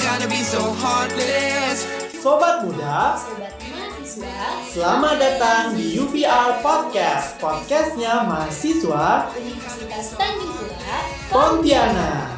gotta 0.00 0.28
be 0.28 0.42
so 0.44 0.60
heartless. 0.76 1.86
Sobat 2.20 2.64
muda, 2.66 3.16
Sobat 3.16 3.54
mahasiswa 3.60 4.36
selamat 4.72 5.14
datang 5.20 5.64
di 5.78 5.96
UVR 6.00 6.60
Podcast. 6.60 7.38
Podcastnya 7.40 8.26
mahasiswa 8.26 9.30
Universitas 9.36 10.12
Tanjung 10.18 10.52
Pura 10.58 10.98
Pontianak. 11.32 12.35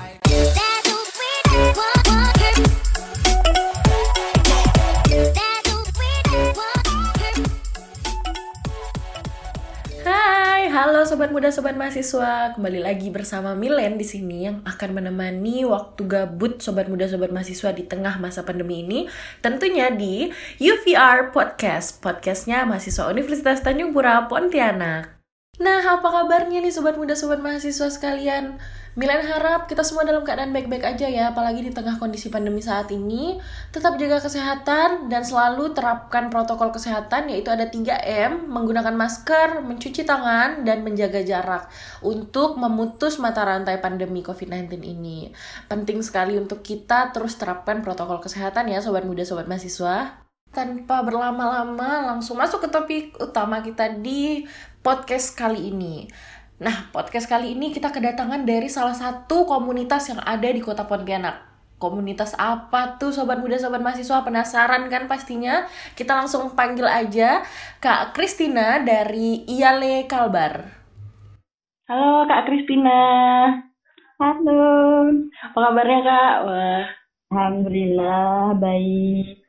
Halo 10.78 11.02
sobat 11.02 11.34
muda, 11.34 11.50
sobat 11.50 11.74
mahasiswa. 11.74 12.54
Kembali 12.54 12.78
lagi 12.78 13.10
bersama 13.10 13.50
Milen 13.58 13.98
di 13.98 14.06
sini 14.06 14.46
yang 14.46 14.62
akan 14.62 15.02
menemani 15.02 15.66
waktu 15.66 16.06
gabut 16.06 16.62
sobat 16.62 16.86
muda, 16.86 17.10
sobat 17.10 17.34
mahasiswa 17.34 17.74
di 17.74 17.82
tengah 17.82 18.22
masa 18.22 18.46
pandemi 18.46 18.86
ini. 18.86 19.10
Tentunya 19.42 19.90
di 19.90 20.30
UVR 20.62 21.34
Podcast, 21.34 21.98
podcastnya 21.98 22.62
mahasiswa 22.62 23.10
Universitas 23.10 23.58
Tanjung 23.58 23.90
Pura 23.90 24.30
Pontianak. 24.30 25.17
Nah, 25.58 25.82
apa 25.82 26.06
kabarnya 26.06 26.62
nih 26.62 26.70
sobat 26.70 26.94
muda, 26.94 27.18
sobat 27.18 27.42
mahasiswa 27.42 27.90
sekalian? 27.90 28.62
Milen 28.94 29.26
harap 29.26 29.66
kita 29.66 29.82
semua 29.82 30.06
dalam 30.06 30.22
keadaan 30.22 30.54
baik-baik 30.54 30.86
aja 30.86 31.06
ya, 31.10 31.34
apalagi 31.34 31.66
di 31.66 31.74
tengah 31.74 31.98
kondisi 31.98 32.30
pandemi 32.30 32.62
saat 32.62 32.90
ini. 32.94 33.42
Tetap 33.74 33.98
jaga 33.98 34.22
kesehatan 34.22 35.10
dan 35.10 35.22
selalu 35.26 35.74
terapkan 35.74 36.30
protokol 36.30 36.70
kesehatan 36.70 37.26
yaitu 37.30 37.50
ada 37.50 37.66
3M, 37.66 38.46
menggunakan 38.46 38.94
masker, 38.94 39.62
mencuci 39.66 40.06
tangan, 40.06 40.62
dan 40.62 40.86
menjaga 40.86 41.26
jarak 41.26 41.66
untuk 42.06 42.54
memutus 42.54 43.18
mata 43.18 43.42
rantai 43.42 43.82
pandemi 43.82 44.22
COVID-19 44.22 44.78
ini. 44.82 45.34
Penting 45.66 46.06
sekali 46.06 46.38
untuk 46.38 46.62
kita 46.62 47.10
terus 47.10 47.34
terapkan 47.34 47.82
protokol 47.82 48.22
kesehatan 48.22 48.70
ya 48.70 48.78
sobat 48.78 49.02
muda, 49.02 49.26
sobat 49.26 49.50
mahasiswa. 49.50 50.26
Tanpa 50.48 51.04
berlama-lama 51.04 52.08
langsung 52.08 52.40
masuk 52.40 52.64
ke 52.64 52.68
topik 52.72 53.04
utama 53.20 53.60
kita 53.60 54.00
di 54.00 54.48
podcast 54.82 55.34
kali 55.34 55.70
ini. 55.70 56.06
Nah, 56.58 56.90
podcast 56.90 57.30
kali 57.30 57.54
ini 57.54 57.70
kita 57.70 57.94
kedatangan 57.94 58.42
dari 58.42 58.66
salah 58.66 58.94
satu 58.94 59.46
komunitas 59.46 60.10
yang 60.10 60.18
ada 60.22 60.48
di 60.50 60.58
Kota 60.58 60.84
Pontianak. 60.84 61.46
Komunitas 61.78 62.34
apa 62.34 62.98
tuh 62.98 63.14
sobat 63.14 63.38
muda 63.38 63.54
sobat 63.54 63.78
mahasiswa 63.78 64.26
penasaran 64.26 64.90
kan 64.90 65.06
pastinya? 65.06 65.62
Kita 65.94 66.18
langsung 66.18 66.58
panggil 66.58 66.90
aja 66.90 67.46
Kak 67.78 68.18
Kristina 68.18 68.82
dari 68.82 69.46
Iale 69.46 70.02
Kalbar. 70.10 70.74
Halo 71.86 72.26
Kak 72.26 72.50
Kristina. 72.50 72.98
Halo, 74.18 75.06
Apa 75.46 75.58
kabarnya 75.70 75.98
Kak? 76.02 76.34
Wah, 76.42 76.82
Alhamdulillah 77.30 78.58
baik. 78.58 79.46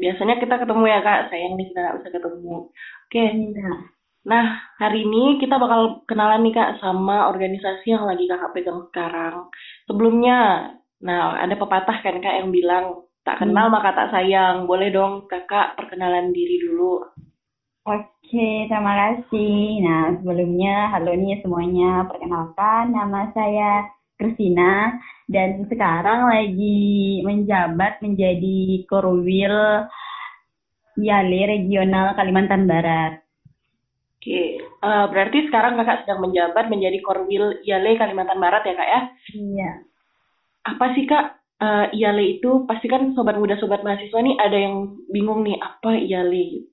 biasanya 0.00 0.40
kita 0.40 0.56
ketemu 0.56 0.84
ya 0.88 0.98
Kak. 1.04 1.20
Sayang 1.28 1.60
nih 1.60 1.68
kita 1.68 1.78
nggak 1.78 1.96
bisa 2.00 2.08
ketemu. 2.16 2.56
Oke, 3.04 3.24
Nah, 3.52 3.76
Nah, 4.20 4.44
hari 4.76 5.08
ini 5.08 5.40
kita 5.40 5.56
bakal 5.56 6.04
kenalan 6.04 6.44
nih 6.44 6.52
Kak 6.52 6.70
sama 6.84 7.32
organisasi 7.32 7.88
yang 7.88 8.04
lagi 8.04 8.28
Kakak 8.28 8.52
pegang 8.52 8.84
sekarang. 8.92 9.48
Sebelumnya, 9.88 10.68
nah 11.00 11.40
ada 11.40 11.56
pepatah 11.56 12.04
kan 12.04 12.20
Kak 12.20 12.44
yang 12.44 12.52
bilang, 12.52 13.08
tak 13.24 13.40
kenal 13.40 13.72
maka 13.72 13.96
tak 13.96 14.12
sayang. 14.12 14.68
Boleh 14.68 14.92
dong 14.92 15.24
Kakak 15.24 15.80
perkenalan 15.80 16.36
diri 16.36 16.60
dulu. 16.68 17.00
Oke, 17.88 18.68
terima 18.68 18.92
kasih. 18.92 19.80
Nah, 19.88 20.12
sebelumnya 20.20 20.92
halo 20.92 21.16
nih 21.16 21.40
semuanya. 21.40 22.04
Perkenalkan, 22.04 22.92
nama 22.92 23.32
saya 23.32 23.88
Kristina 24.20 25.00
dan 25.32 25.64
sekarang 25.64 26.28
lagi 26.28 27.24
menjabat 27.24 28.04
menjadi 28.04 28.84
Korwil 28.84 29.88
Yale 31.00 31.42
Regional 31.48 32.12
Kalimantan 32.12 32.68
Barat. 32.68 33.29
Oke, 34.20 34.60
eh, 34.60 35.04
berarti 35.08 35.48
sekarang 35.48 35.80
Kakak 35.80 36.04
sedang 36.04 36.20
menjabat 36.20 36.68
menjadi 36.68 37.00
Korwil 37.00 37.64
IALE 37.64 37.96
Kalimantan 37.96 38.36
Barat 38.36 38.68
ya 38.68 38.76
Kak 38.76 38.90
ya? 38.92 39.00
Iya. 39.32 39.70
Apa 40.68 40.92
sih 40.92 41.08
Kak 41.08 41.40
eh, 41.56 41.86
IALE 41.96 42.36
itu? 42.36 42.68
Pasti 42.68 42.84
kan 42.84 43.16
sobat 43.16 43.40
muda 43.40 43.56
sobat 43.56 43.80
mahasiswa 43.80 44.20
nih 44.20 44.36
ada 44.36 44.60
yang 44.60 44.92
bingung 45.08 45.40
nih 45.40 45.56
apa 45.56 45.96
IALE? 45.96 46.68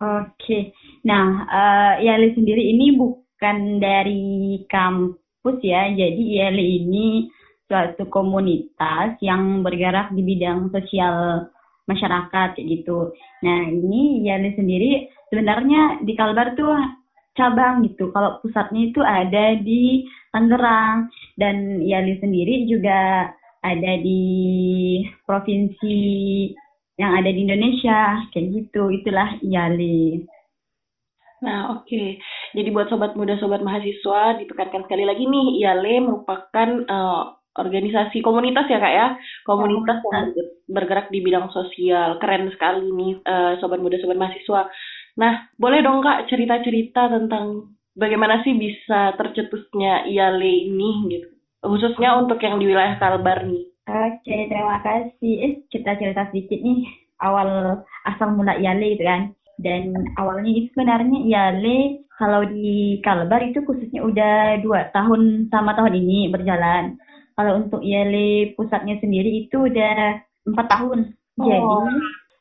Oke, 0.00 0.72
nah 1.04 1.44
eh 1.44 2.08
IALE 2.08 2.32
sendiri 2.32 2.72
ini 2.72 2.96
bukan 2.96 3.76
dari 3.76 4.64
kampus 4.64 5.60
ya, 5.60 5.92
jadi 5.92 6.16
IALE 6.16 6.64
ini 6.64 7.28
suatu 7.68 8.08
komunitas 8.08 9.20
yang 9.20 9.60
bergerak 9.60 10.16
di 10.16 10.24
bidang 10.24 10.72
sosial 10.72 11.52
masyarakat 11.84 12.56
gitu. 12.64 13.12
Nah 13.44 13.60
ini 13.68 14.24
IALE 14.24 14.56
sendiri 14.56 15.19
sebenarnya 15.30 16.02
di 16.04 16.12
Kalbar 16.18 16.58
tuh 16.58 16.74
cabang 17.38 17.86
gitu, 17.86 18.10
kalau 18.12 18.42
pusatnya 18.42 18.90
itu 18.90 19.00
ada 19.00 19.56
di 19.62 20.04
Tangerang. 20.34 21.08
Dan 21.38 21.80
IALE 21.80 22.20
sendiri 22.20 22.68
juga 22.68 23.30
ada 23.64 23.92
di 24.02 24.22
provinsi 25.24 25.98
yang 27.00 27.16
ada 27.16 27.30
di 27.32 27.40
Indonesia. 27.46 28.28
Kayak 28.34 28.46
gitu. 28.52 28.92
Itulah 28.92 29.40
IALE 29.40 30.28
Nah, 31.40 31.72
oke. 31.72 32.20
Jadi 32.52 32.68
buat 32.68 32.92
sobat 32.92 33.16
muda, 33.16 33.40
sobat 33.40 33.64
mahasiswa, 33.64 34.36
ditekankan 34.44 34.84
sekali 34.84 35.08
lagi 35.08 35.24
nih, 35.24 35.64
IALE 35.64 36.04
merupakan 36.04 36.68
eh, 36.84 37.22
organisasi 37.56 38.20
komunitas 38.20 38.68
ya 38.68 38.78
kak 38.78 38.94
ya, 38.94 39.06
komunitas 39.48 39.98
yang 40.12 40.26
bergerak 40.68 41.08
di 41.08 41.24
bidang 41.24 41.48
sosial. 41.50 42.20
Keren 42.20 42.52
sekali 42.52 42.84
nih, 42.92 43.12
eh, 43.24 43.52
sobat 43.64 43.80
muda, 43.80 43.96
sobat 43.98 44.20
mahasiswa. 44.20 44.68
Nah, 45.18 45.50
boleh 45.58 45.82
dong 45.82 46.04
kak 46.04 46.30
cerita-cerita 46.30 47.10
tentang 47.10 47.74
bagaimana 47.98 48.42
sih 48.46 48.54
bisa 48.54 49.14
tercetusnya 49.18 50.06
IALE 50.06 50.70
ini 50.70 50.90
gitu, 51.10 51.28
khususnya 51.66 52.14
untuk 52.20 52.38
yang 52.42 52.62
di 52.62 52.70
wilayah 52.70 52.96
Kalbar 53.02 53.42
nih. 53.46 53.66
Oke 53.90 54.36
terima 54.46 54.78
kasih. 54.86 55.34
Eh 55.42 55.52
kita 55.66 55.98
cerita 55.98 56.30
sedikit 56.30 56.60
nih. 56.62 56.86
Awal 57.20 57.82
asal 58.06 58.32
mula 58.32 58.54
IALE 58.56 58.96
gitu 58.96 59.04
kan. 59.04 59.34
Dan 59.60 59.92
awalnya 60.16 60.50
itu 60.56 60.72
sebenarnya 60.72 61.18
IALE 61.26 62.06
kalau 62.16 62.46
di 62.46 63.00
Kalbar 63.04 63.44
itu 63.44 63.60
khususnya 63.66 64.00
udah 64.04 64.62
dua 64.62 64.88
tahun 64.94 65.50
sama 65.50 65.74
tahun 65.74 66.00
ini 66.00 66.30
berjalan. 66.32 66.96
Kalau 67.34 67.60
untuk 67.60 67.80
IALE 67.82 68.54
pusatnya 68.56 68.96
sendiri 69.00 69.44
itu 69.44 69.68
udah 69.68 70.22
empat 70.48 70.66
tahun. 70.70 71.16
Jadi 71.40 71.60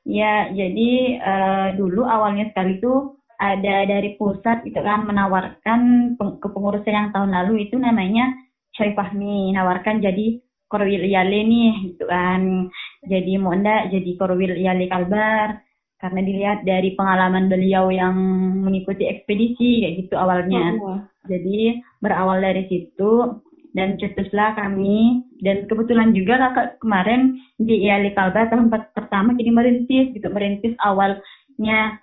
ya 0.08 0.52
jadi 0.54 0.92
eh, 1.20 1.68
dulu 1.76 2.06
awalnya 2.06 2.52
sekali 2.52 2.80
itu 2.80 3.18
ada 3.40 3.88
dari 3.88 4.20
pusat 4.20 4.68
itu 4.68 4.80
kan 4.84 5.08
menawarkan 5.08 6.14
peng- 6.20 6.38
kepengurusan 6.44 6.92
yang 6.92 7.10
tahun 7.16 7.32
lalu 7.32 7.72
itu 7.72 7.80
namanya 7.80 8.36
Syarif 8.76 9.00
Fahmi 9.00 9.56
nawarkan 9.56 10.04
jadi 10.04 10.40
Korwil 10.70 11.02
Yale 11.10 11.40
nih 11.50 11.72
gitu 11.92 12.06
kan. 12.06 12.70
Jadi 13.10 13.42
mau 13.42 13.58
jadi 13.58 14.12
Korwil 14.16 14.54
Yale 14.62 14.86
Kalbar 14.86 15.58
karena 16.00 16.20
dilihat 16.24 16.60
dari 16.64 16.94
pengalaman 16.96 17.50
beliau 17.50 17.90
yang 17.92 18.16
mengikuti 18.64 19.10
ekspedisi 19.10 19.84
kayak 19.84 19.96
gitu 20.06 20.16
awalnya. 20.16 20.78
Jadi 21.26 21.82
berawal 22.00 22.40
dari 22.40 22.70
situ 22.70 23.42
dan 23.80 23.96
cetuslah 23.96 24.60
kami. 24.60 25.24
Dan 25.40 25.64
kebetulan 25.72 26.12
juga 26.12 26.36
kakak 26.36 26.84
kemarin 26.84 27.40
di 27.56 27.88
IALI 27.88 28.12
Kalbar 28.12 28.52
tahun 28.52 28.68
per- 28.68 28.92
pertama 28.92 29.32
jadi 29.40 29.56
merintis 29.56 30.12
gitu. 30.12 30.28
Merintis 30.28 30.76
awalnya 30.84 31.96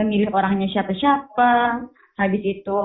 memilih 0.00 0.32
orangnya 0.32 0.72
siapa-siapa. 0.72 1.84
Habis 2.16 2.42
itu 2.42 2.80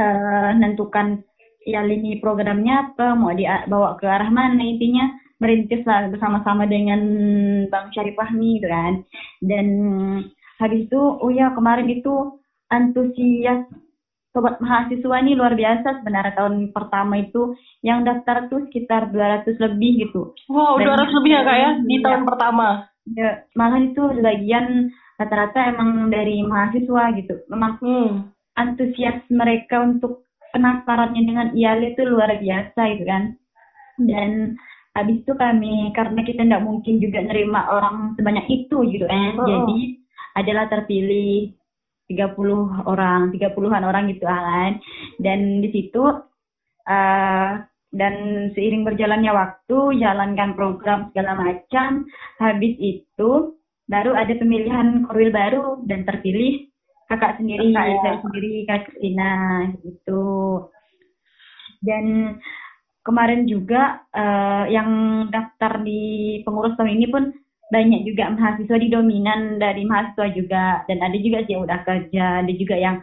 eh 0.00 0.50
nentukan 0.56 1.20
ya 1.68 1.84
lini 1.84 2.16
programnya 2.22 2.96
apa 2.96 3.12
mau 3.12 3.36
dibawa 3.36 4.00
ke 4.00 4.08
arah 4.08 4.32
mana 4.32 4.64
intinya. 4.64 5.12
Merintis 5.38 5.86
lah 5.86 6.10
bersama-sama 6.10 6.66
dengan 6.66 6.98
Bang 7.70 7.92
Syarif 7.94 8.16
Fahmi 8.16 8.58
gitu 8.58 8.66
kan. 8.72 9.04
Dan 9.44 9.66
habis 10.58 10.90
itu 10.90 10.98
oh 10.98 11.30
ya 11.30 11.52
kemarin 11.54 11.86
itu 11.86 12.40
antusias 12.72 13.68
sobat 14.38 14.62
mahasiswa 14.62 15.16
ini 15.18 15.34
luar 15.34 15.52
biasa 15.52 15.98
sebenarnya 15.98 16.30
tahun 16.32 16.70
pertama 16.70 17.18
itu 17.18 17.52
yang 17.82 18.06
daftar 18.06 18.46
tuh 18.46 18.62
sekitar 18.64 19.10
200 19.10 19.58
lebih 19.58 20.06
gitu 20.06 20.30
Wow, 20.46 20.78
Dan- 20.78 20.94
200 20.94 21.10
lebih 21.12 21.30
ya 21.32 21.42
kak 21.42 21.58
ya 21.58 21.70
di 21.76 21.90
Iya. 21.90 22.04
tahun 22.06 22.22
pertama. 22.24 22.68
ya, 23.08 23.30
malah 23.52 23.80
itu 23.80 24.02
sebagian 24.14 24.66
rata-rata 25.16 25.58
emang 25.66 26.06
dari 26.06 26.44
mahasiswa 26.44 27.02
gitu 27.16 27.34
memang 27.48 27.72
Hmm. 27.80 28.30
antusias 28.54 29.18
mereka 29.28 29.80
untuk 29.80 30.22
penasarannya 30.48 31.22
dengan 31.24 31.46
IALE 31.50 31.92
itu 31.92 32.04
luar 32.04 32.30
biasa 32.36 32.80
gitu 32.92 33.04
kan 33.04 33.34
dan 33.98 34.54
habis 34.92 35.18
itu 35.18 35.32
kami 35.32 35.90
karena 35.90 36.20
kita 36.20 36.42
tidak 36.42 36.60
mungkin 36.60 36.98
juga 36.98 37.18
nerima 37.20 37.66
orang 37.66 38.14
sebanyak 38.14 38.46
itu 38.46 38.76
gitu 38.88 39.04
kan 39.04 39.34
Oh. 39.34 39.46
jadi 39.46 39.78
adalah 40.36 40.64
terpilih 40.68 41.50
30 42.08 42.88
orang 42.88 43.30
30-an 43.36 43.84
orang 43.84 44.08
gitu 44.08 44.24
kan 44.24 44.80
dan 45.20 45.60
di 45.60 45.68
situ 45.70 46.02
eh 46.88 47.52
dan 47.88 48.14
seiring 48.52 48.84
berjalannya 48.84 49.32
waktu 49.32 49.96
jalankan 49.96 50.52
program 50.52 51.08
segala 51.12 51.32
macam 51.40 52.04
habis 52.36 52.76
itu 52.76 53.56
baru 53.88 54.12
ada 54.12 54.36
pemilihan 54.36 55.08
korwil 55.08 55.32
baru 55.32 55.80
dan 55.88 56.04
terpilih 56.04 56.68
kakak 57.08 57.40
sendiri 57.40 57.72
Kakak 57.72 57.88
ya. 57.88 57.98
saya 58.04 58.16
sendiri 58.20 58.52
kak 58.68 58.80
Kristina 58.92 59.32
gitu 59.80 60.24
dan 61.80 62.36
kemarin 63.00 63.48
juga 63.48 64.04
eh, 64.12 64.64
yang 64.76 64.90
daftar 65.32 65.80
di 65.80 66.02
pengurus 66.44 66.76
tahun 66.76 66.92
ini 67.00 67.06
pun 67.08 67.32
banyak 67.68 68.00
juga 68.08 68.32
mahasiswa 68.32 68.76
di 68.80 68.88
dominan 68.88 69.60
dari 69.60 69.84
mahasiswa 69.84 70.26
juga. 70.32 70.64
Dan 70.88 71.04
ada 71.04 71.16
juga 71.20 71.44
sih 71.44 71.52
yang 71.56 71.64
udah 71.68 71.80
kerja 71.84 72.24
ada 72.44 72.52
juga 72.52 72.76
yang 72.76 72.96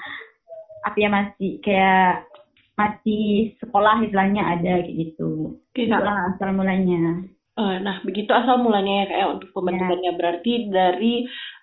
apa 0.86 0.98
ya 1.02 1.10
masih 1.10 1.52
kayak 1.66 2.30
masih 2.76 3.56
sekolah 3.64 4.04
istilahnya 4.04 4.44
ada 4.44 4.84
kayak 4.84 4.96
gitu. 4.96 5.58
Oke, 5.72 5.88
Itu 5.88 5.96
Kak. 5.96 6.04
lah 6.04 6.18
asal 6.36 6.52
mulanya. 6.52 7.24
Eh, 7.56 7.76
nah, 7.80 8.04
begitu 8.04 8.36
asal 8.36 8.60
mulanya 8.60 9.04
ya 9.04 9.06
kayak 9.08 9.28
untuk 9.40 9.50
pembentukannya. 9.56 10.12
Berarti 10.20 10.54
dari 10.68 11.14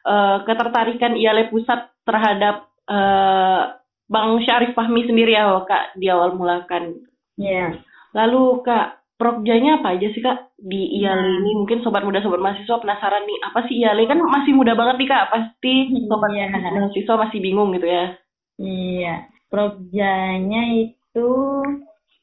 eh, 0.08 0.38
ketertarikan 0.48 1.14
IALE 1.20 1.52
pusat 1.52 1.92
terhadap 2.08 2.70
eh, 2.88 3.62
Bang 4.08 4.40
Syarif 4.44 4.72
Fahmi 4.76 5.04
sendiri 5.08 5.36
ya 5.36 5.48
Kak 5.68 5.96
di 6.00 6.08
awal 6.08 6.36
mulakan. 6.36 6.96
ya. 7.36 7.76
Lalu 8.12 8.60
Kak, 8.64 9.01
prokjanya 9.22 9.78
apa 9.78 9.94
aja 9.94 10.10
sih 10.10 10.18
Kak 10.18 10.58
di 10.58 10.98
IALE 10.98 11.38
ini? 11.38 11.50
Mungkin 11.62 11.86
sobat 11.86 12.02
muda 12.02 12.18
sobat 12.18 12.42
mahasiswa 12.42 12.82
penasaran 12.82 13.22
nih, 13.22 13.38
apa 13.46 13.58
sih 13.70 13.78
IALE 13.78 14.10
kan 14.10 14.18
masih 14.18 14.52
muda 14.58 14.74
banget 14.74 14.98
nih 14.98 15.08
Kak, 15.14 15.30
pasti 15.30 15.74
sobat 16.10 16.34
Iya. 16.34 16.50
mahasiswa 16.50 17.14
masih 17.22 17.38
bingung 17.38 17.70
gitu 17.78 17.86
ya. 17.86 18.18
Iya, 18.58 19.14
progjanya 19.46 20.62
itu 20.74 21.30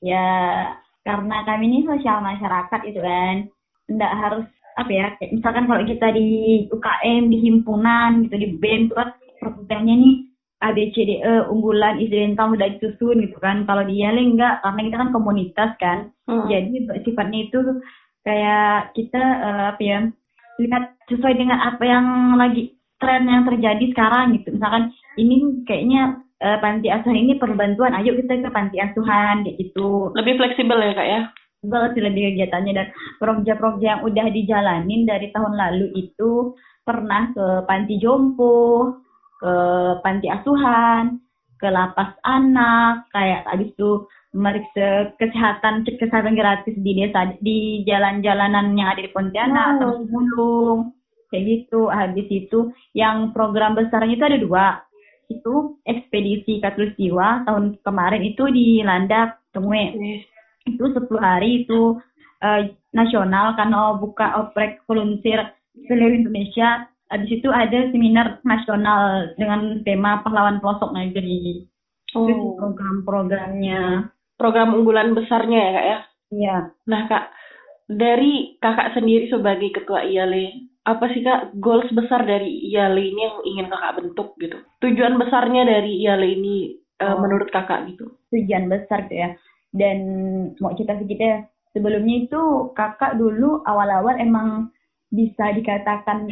ya 0.03 0.27
karena 1.07 1.47
kami 1.47 1.63
ini 1.71 1.79
sosial 1.87 2.19
masyarakat 2.19 2.81
itu 2.83 2.99
kan, 2.99 3.47
nggak 3.87 4.13
harus 4.19 4.45
apa 4.75 4.91
ya, 4.91 5.05
misalkan 5.31 5.67
kalau 5.67 5.83
kita 5.83 6.11
di 6.15 6.27
UKM, 6.71 7.27
di 7.31 7.37
himpunan 7.43 8.23
gitu, 8.27 8.35
di 8.39 8.47
BEM 8.59 8.87
itu 8.87 8.95
kan 8.95 9.15
nih 9.83 10.28
A, 10.59 10.75
B, 10.75 10.91
C, 10.91 11.07
D, 11.07 11.23
E, 11.23 11.33
unggulan, 11.47 12.03
incidental, 12.03 12.51
udah 12.51 12.67
disusun 12.75 13.23
gitu 13.23 13.39
kan. 13.39 13.63
Kalau 13.63 13.87
di 13.87 14.03
Yale 14.03 14.19
enggak, 14.19 14.59
karena 14.59 14.81
kita 14.83 14.97
kan 14.99 15.11
komunitas 15.15 15.71
kan. 15.79 15.99
Hmm. 16.27 16.51
Jadi 16.51 16.83
sifatnya 17.07 17.39
itu 17.47 17.59
kayak 18.27 18.91
kita 18.91 19.23
eh, 19.23 19.63
apa 19.71 19.81
ya 19.81 19.99
lihat 20.59 20.83
sesuai 21.07 21.33
dengan 21.39 21.63
apa 21.63 21.83
yang 21.87 22.35
lagi 22.35 22.75
tren 22.99 23.23
yang 23.31 23.47
terjadi 23.47 23.85
sekarang 23.95 24.35
gitu. 24.35 24.59
Misalkan 24.59 24.91
ini 25.15 25.63
kayaknya 25.63 26.19
eh, 26.43 26.59
panti 26.59 26.91
asuhan 26.91 27.15
ini 27.15 27.39
perlu 27.39 27.55
bantuan, 27.55 27.95
ayo 27.95 28.11
kita 28.19 28.43
ke 28.43 28.51
panti 28.51 28.77
asuhan 28.83 29.47
kayak 29.47 29.57
gitu. 29.63 30.11
Lebih 30.19 30.35
fleksibel 30.35 30.79
ya 30.83 30.91
Kak 30.91 31.07
ya. 31.07 31.21
Banget 31.59 31.91
sih 31.95 32.03
lebih 32.03 32.21
kegiatannya 32.35 32.71
dan 32.75 32.87
proja-proja 33.19 33.83
yang 33.83 34.01
udah 34.03 34.27
dijalanin 34.31 35.03
dari 35.03 35.27
tahun 35.35 35.59
lalu 35.59 35.91
itu 35.95 36.55
pernah 36.87 37.35
ke 37.35 37.67
panti 37.67 37.99
jompo, 37.99 38.95
ke 39.39 39.55
panti 40.03 40.27
asuhan, 40.27 41.23
ke 41.59 41.67
lapas 41.67 42.15
anak, 42.27 43.07
kayak 43.15 43.47
habis 43.47 43.71
itu 43.71 44.03
meriksa 44.35 45.15
kesehatan 45.17 45.87
cek 45.87 45.97
kesehatan 45.97 46.37
gratis 46.37 46.75
di 46.77 46.91
desa 46.93 47.33
di 47.41 47.81
jalan-jalanan 47.87 48.77
yang 48.77 48.93
ada 48.93 49.01
di 49.01 49.09
Pontianak 49.09 49.79
atau 49.79 50.03
di 50.03 50.05
Bulung 50.11 50.93
kayak 51.33 51.45
gitu. 51.45 51.89
Habis 51.89 52.27
itu 52.29 52.69
yang 52.93 53.33
program 53.33 53.73
besarnya 53.73 54.13
itu 54.13 54.25
ada 54.25 54.39
dua. 54.39 54.65
Itu 55.29 55.77
ekspedisi 55.85 56.61
Katulistiwa 56.61 57.45
tahun 57.45 57.77
kemarin 57.85 58.21
itu 58.25 58.49
di 58.49 58.81
Landak, 58.81 59.41
Tengwe 59.53 59.97
itu 60.69 60.83
10 60.85 61.09
hari 61.17 61.65
itu 61.65 61.97
eh, 62.45 62.73
nasional 62.93 63.57
karena 63.57 63.97
buka 63.97 64.45
oprek 64.45 64.85
volunteer 64.85 65.53
seluruh 65.89 66.13
Indonesia. 66.13 66.85
Habis 67.09 67.41
itu 67.41 67.49
ada 67.49 67.89
seminar 67.89 68.37
nasional 68.43 69.33
dengan 69.33 69.81
tema 69.81 70.21
pahlawan 70.21 70.61
pelosok 70.61 70.93
negeri. 70.93 71.65
Itu 72.07 72.17
Oh, 72.17 72.53
program-programnya. 72.55 74.09
program 74.33 74.71
unggulan 74.71 75.11
besarnya 75.11 75.59
ya 75.59 75.71
Kak 75.71 75.85
ya. 75.85 75.99
Iya. 76.29 76.55
Nah 76.87 77.01
kak, 77.05 77.25
dari 77.87 78.55
kakak 78.57 78.93
sendiri 78.93 79.27
sebagai 79.27 79.73
ketua 79.73 80.05
IALE, 80.05 80.53
apa 80.85 81.09
sih 81.09 81.19
kak 81.19 81.57
goals 81.57 81.89
besar 81.91 82.23
dari 82.23 82.47
IALE 82.69 83.03
ini 83.03 83.19
yang 83.19 83.37
ingin 83.43 83.67
kakak 83.67 83.99
bentuk 83.99 84.37
gitu? 84.37 84.57
Tujuan 84.79 85.17
besarnya 85.17 85.65
dari 85.65 85.99
IALE 85.99 86.27
ini 86.31 86.55
eh, 86.95 87.05
Oh. 87.05 87.19
menurut 87.19 87.49
kakak 87.49 87.89
gitu? 87.89 88.15
tujuan 88.29 88.69
besar 88.69 89.09
tuh 89.09 89.17
ya. 89.17 89.29
Dan 89.69 89.97
mau 90.57 90.71
cerita 90.71 90.95
sedikit 90.95 91.19
ya, 91.19 91.37
sebelumnya 91.71 92.25
itu 92.25 92.41
kakak 92.73 93.17
dulu 93.17 93.65
awal-awal 93.65 94.15
emang 94.17 94.69
bisa 95.09 95.51
dikatakan 95.51 96.29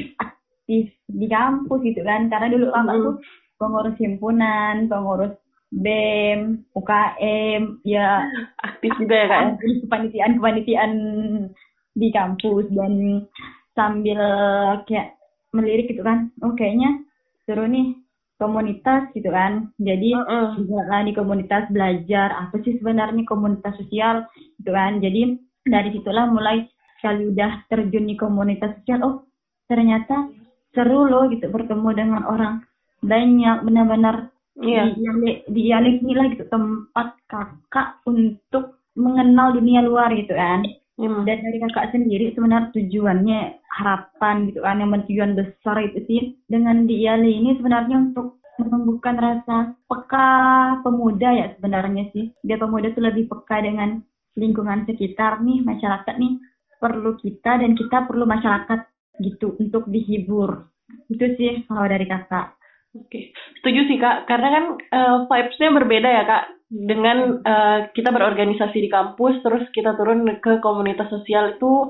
aktif 0.68 0.92
di 1.08 1.28
kampus 1.32 1.80
gitu 1.80 2.04
kan. 2.04 2.28
Karena 2.28 2.52
dulu 2.52 2.68
kakak 2.76 2.92
Hmm. 2.92 3.06
tuh 3.08 3.16
pengurus 3.56 3.96
himpunan, 4.04 4.76
pengurus 4.92 5.34
BEM, 5.72 6.68
UKM, 6.76 7.80
ya 7.88 8.28
Aktif 8.64 8.92
juga 9.00 9.16
ya 9.16 9.28
kak? 9.32 9.40
ya? 9.40 9.52
kepanitiaan-kepanitiaan 9.88 10.92
di 11.96 12.08
kampus 12.12 12.68
dan 12.76 13.24
sambil 13.72 14.20
kayak 14.84 15.16
melirik 15.56 15.88
gitu 15.88 16.04
kan. 16.04 16.36
Oh 16.44 16.52
kayaknya 16.52 17.00
seru 17.48 17.64
nih 17.64 17.96
komunitas 18.36 19.08
gitu 19.16 19.32
kan. 19.32 19.72
Jadi 19.80 20.12
juga 20.60 20.84
lah 20.92 21.08
di 21.08 21.16
komunitas 21.16 21.72
belajar 21.72 22.32
apa 22.36 22.60
sih 22.68 22.76
sebenarnya 22.76 23.24
komunitas 23.24 23.72
sosial 23.80 24.28
gitu 24.60 24.72
kan 24.72 25.00
jadi 25.00 25.36
dari 25.64 25.96
situlah 25.96 26.28
mulai 26.28 26.68
sekali 27.00 27.32
udah 27.32 27.64
terjun 27.72 28.08
di 28.08 28.16
komunitas 28.20 28.72
sosial 28.84 29.00
oh 29.04 29.16
ternyata 29.68 30.28
seru 30.78 31.10
loh 31.10 31.26
gitu 31.34 31.50
bertemu 31.50 31.90
dengan 31.98 32.22
orang 32.30 32.62
banyak 33.02 33.66
benar-benar 33.66 34.30
di 34.58 34.74
Yale 34.74 35.32
di 35.50 35.62
Yale 35.74 35.90
inilah 36.02 36.26
gitu 36.34 36.46
tempat 36.50 37.18
kakak 37.30 38.02
untuk 38.06 38.78
mengenal 38.98 39.54
dunia 39.58 39.82
luar 39.82 40.14
gitu 40.14 40.34
kan. 40.34 40.62
Hmm. 40.98 41.30
dan 41.30 41.46
dari 41.46 41.62
kakak 41.62 41.94
sendiri 41.94 42.34
sebenarnya 42.34 42.74
tujuannya 42.74 43.62
harapan 43.70 44.50
gitu 44.50 44.66
kan 44.66 44.82
yang 44.82 44.90
tujuan 45.06 45.38
besar 45.38 45.78
itu 45.86 46.02
sih 46.10 46.22
dengan 46.50 46.90
di 46.90 47.06
IALI 47.06 47.32
ini 47.38 47.52
sebenarnya 47.62 48.02
untuk 48.02 48.42
menumbuhkan 48.58 49.16
rasa 49.22 49.78
peka 49.86 50.30
pemuda 50.82 51.30
ya 51.30 51.48
sebenarnya 51.54 52.10
sih. 52.12 52.34
Biar 52.42 52.58
pemuda 52.58 52.90
tuh 52.98 53.06
lebih 53.06 53.30
peka 53.30 53.62
dengan 53.62 54.02
lingkungan 54.34 54.90
sekitar 54.90 55.46
nih 55.46 55.62
masyarakat 55.62 56.16
nih. 56.18 56.42
Perlu 56.82 57.18
kita 57.22 57.62
dan 57.62 57.78
kita 57.78 58.10
perlu 58.10 58.26
masyarakat 58.26 58.80
gitu 59.22 59.58
untuk 59.60 59.90
dihibur 59.90 60.70
itu 61.12 61.26
sih 61.36 61.66
kalau 61.68 61.88
dari 61.88 62.06
kakak 62.08 62.58
Oke, 62.98 63.30
setuju 63.60 63.82
sih 63.86 63.98
kak. 64.02 64.26
Karena 64.26 64.48
kan 64.50 64.64
eh, 64.80 65.16
vibes-nya 65.30 65.70
berbeda 65.76 66.10
ya 66.10 66.24
kak. 66.26 66.44
Dengan 66.68 67.18
eh, 67.46 67.80
kita 67.94 68.10
berorganisasi 68.10 68.78
di 68.82 68.90
kampus, 68.90 69.40
terus 69.46 69.70
kita 69.72 69.94
turun 70.00 70.26
ke 70.42 70.58
komunitas 70.64 71.08
sosial 71.14 71.56
itu 71.56 71.88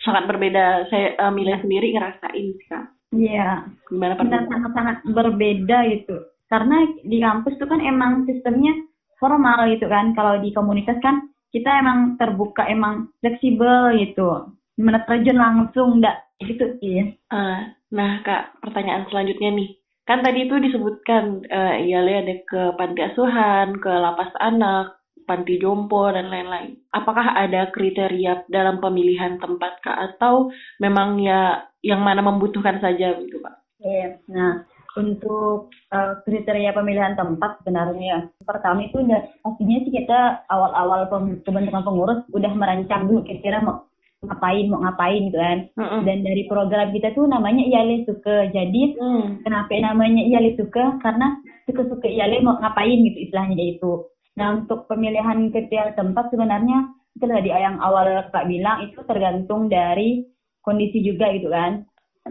sangat 0.00 0.24
berbeda. 0.30 0.88
Saya 0.88 1.12
eh, 1.18 1.32
milih 1.34 1.60
sendiri 1.60 1.92
ngerasain 1.92 2.46
sih 2.56 2.66
kak. 2.72 2.84
iya 3.14 3.68
Gimana 3.90 4.18
benar 4.18 4.48
pendapat? 4.48 4.50
sangat-sangat 4.50 4.96
berbeda 5.12 5.78
gitu. 5.92 6.16
Karena 6.48 6.76
di 7.02 7.18
kampus 7.20 7.54
tuh 7.58 7.68
kan 7.68 7.80
emang 7.82 8.24
sistemnya 8.24 8.72
formal 9.20 9.66
gitu 9.70 9.86
kan. 9.90 10.14
Kalau 10.16 10.40
di 10.40 10.50
komunitas 10.56 10.98
kan 11.02 11.26
kita 11.52 11.70
emang 11.82 12.16
terbuka, 12.16 12.66
emang 12.66 13.10
fleksibel 13.20 13.94
gitu. 13.98 14.56
Gimana 14.76 15.04
terjun 15.08 15.38
langsung 15.40 16.00
enggak 16.00 16.25
gitu 16.40 16.64
sih. 16.80 17.16
Ah, 17.32 17.72
nah 17.92 18.20
kak, 18.26 18.60
pertanyaan 18.62 19.08
selanjutnya 19.08 19.50
nih. 19.56 19.70
Kan 20.06 20.22
tadi 20.22 20.46
itu 20.46 20.54
disebutkan 20.62 21.42
eh 21.50 21.74
IALE 21.82 22.12
ada 22.22 22.34
ke 22.46 22.60
panti 22.78 23.00
asuhan, 23.02 23.74
ke 23.82 23.90
lapas 23.90 24.30
anak, 24.38 25.02
panti 25.26 25.58
jompo 25.58 26.06
dan 26.14 26.30
lain-lain. 26.30 26.78
Apakah 26.94 27.34
ada 27.34 27.68
kriteria 27.74 28.46
dalam 28.46 28.78
pemilihan 28.78 29.42
tempat 29.42 29.82
kak 29.82 29.98
atau 30.14 30.48
memang 30.78 31.18
ya 31.18 31.66
yang 31.82 32.00
mana 32.06 32.22
membutuhkan 32.22 32.78
saja 32.78 33.18
gitu 33.18 33.42
kak? 33.42 33.56
Iya. 33.82 34.22
Nah, 34.30 34.64
untuk 34.96 35.68
eh, 35.92 36.12
kriteria 36.24 36.72
pemilihan 36.72 37.18
tempat 37.18 37.60
sebenarnya 37.60 38.32
pertama 38.46 38.86
itu 38.86 39.04
udah 39.04 39.20
pastinya 39.44 39.78
sih 39.84 39.92
kita 39.92 40.48
awal-awal 40.48 41.10
pem- 41.12 41.40
pembentukan 41.44 41.84
pengurus 41.84 42.20
udah 42.32 42.52
merancang 42.56 43.04
dulu 43.04 43.20
kira-kira 43.26 43.60
mau 43.60 43.84
ngapain 44.26 44.66
mau 44.68 44.82
ngapain 44.82 45.30
gitu 45.30 45.38
kan. 45.38 45.58
Mm-mm. 45.78 46.00
Dan 46.04 46.18
dari 46.26 46.42
program 46.50 46.90
kita 46.92 47.14
tuh 47.14 47.24
namanya 47.30 47.62
Iyale 47.62 48.04
Suke. 48.04 48.50
Jadi 48.50 48.98
Hmm. 48.98 49.40
Kenapa 49.46 49.72
namanya 49.78 50.22
Iyale 50.22 50.58
Suka? 50.58 50.98
Karena 51.00 51.38
suka-suka 51.64 52.06
Iyale 52.10 52.42
mau 52.42 52.58
ngapain 52.58 52.98
gitu 53.06 53.18
istilahnya 53.30 53.54
dia 53.54 53.68
itu. 53.78 53.92
Nah 54.36 54.62
untuk 54.62 54.84
pemilihan 54.90 55.48
kriteria 55.48 55.96
tempat 55.96 56.28
sebenarnya 56.34 56.92
itu 57.16 57.24
tadi 57.24 57.48
yang 57.48 57.80
awal 57.80 58.04
kak 58.28 58.44
bilang 58.44 58.84
itu 58.84 59.00
tergantung 59.08 59.72
dari 59.72 60.26
kondisi 60.60 61.00
juga 61.00 61.32
gitu 61.32 61.48
kan. 61.48 61.86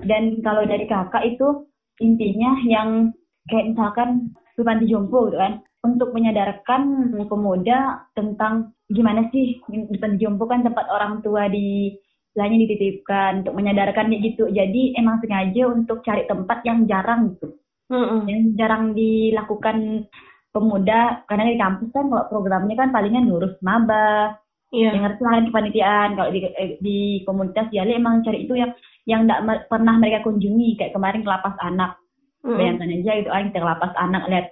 Dan 0.05 0.43
kalau 0.43 0.67
dari 0.67 0.85
kakak 0.85 1.23
itu 1.23 1.65
intinya 2.03 2.59
yang 2.67 3.15
kayak 3.47 3.73
misalkan 3.73 4.35
Panti 4.55 4.87
Jompo 4.87 5.27
gitu 5.31 5.39
kan 5.39 5.63
untuk 5.83 6.11
menyadarkan 6.11 7.11
pemuda 7.27 8.07
tentang 8.17 8.74
gimana 8.91 9.27
sih 9.33 9.59
di 9.65 9.97
panti 9.97 10.21
jompo 10.21 10.45
kan 10.45 10.61
tempat 10.61 10.85
orang 10.89 11.25
tua 11.25 11.49
di 11.49 11.93
istilahnya 12.35 12.67
dititipkan 12.67 13.31
untuk 13.41 13.55
menyadarkan 13.55 14.11
gitu. 14.19 14.51
Jadi 14.51 14.99
emang 14.99 15.23
sengaja 15.23 15.71
untuk 15.71 16.03
cari 16.03 16.27
tempat 16.27 16.61
yang 16.67 16.83
jarang 16.83 17.31
gitu. 17.31 17.55
Mm-mm. 17.89 18.27
Yang 18.27 18.41
jarang 18.59 18.91
dilakukan 18.91 20.09
pemuda 20.51 21.23
karena 21.31 21.51
di 21.51 21.57
kampus 21.59 21.89
kan 21.95 22.11
kalau 22.11 22.27
programnya 22.27 22.75
kan 22.75 22.91
palingan 22.91 23.31
ngurus 23.31 23.55
maba, 23.63 24.35
Iya. 24.75 24.91
yang 24.91 25.07
ngerti 25.07 25.21
lah 25.23 25.33
kepanitiaan. 25.47 26.09
Kalau 26.19 26.29
di 26.35 26.39
eh, 26.43 26.71
di 26.83 26.97
komunitas 27.23 27.71
Yale 27.71 27.95
emang 27.95 28.25
cari 28.27 28.43
itu 28.43 28.53
yang 28.59 28.75
yang 29.07 29.23
tidak 29.23 29.71
pernah 29.71 29.95
mereka 29.95 30.25
kunjungi 30.27 30.75
kayak 30.75 30.91
kemarin 30.91 31.23
ke 31.23 31.29
lapas 31.31 31.55
anak. 31.63 31.95
Mm-mm. 32.43 32.57
Bayangkan 32.59 32.91
aja 32.91 33.11
gitu 33.23 33.29
ah 33.31 33.41
kita 33.47 33.59
ke 33.63 33.67
lapas 33.67 33.93
anak 33.95 34.23
lihat 34.27 34.47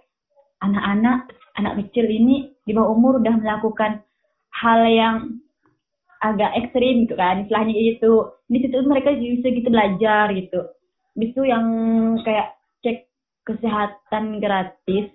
anak-anak 0.63 1.17
anak 1.59 1.73
kecil 1.83 2.07
ini 2.07 2.55
di 2.63 2.71
bawah 2.71 2.95
umur 2.95 3.19
udah 3.19 3.35
melakukan 3.35 3.99
hal 4.53 4.81
yang 4.85 5.15
agak 6.23 6.55
ekstrim 6.55 7.03
gitu 7.03 7.19
kan 7.19 7.43
istilahnya 7.43 7.75
itu 7.75 8.11
di 8.47 8.57
situ 8.63 8.79
mereka 8.87 9.11
bisa 9.11 9.47
gitu 9.51 9.67
belajar 9.67 10.31
gitu. 10.31 10.59
Di 11.13 11.29
situ 11.29 11.43
yang 11.45 11.65
kayak 12.23 12.55
cek 12.81 12.97
kesehatan 13.43 14.39
gratis 14.39 15.11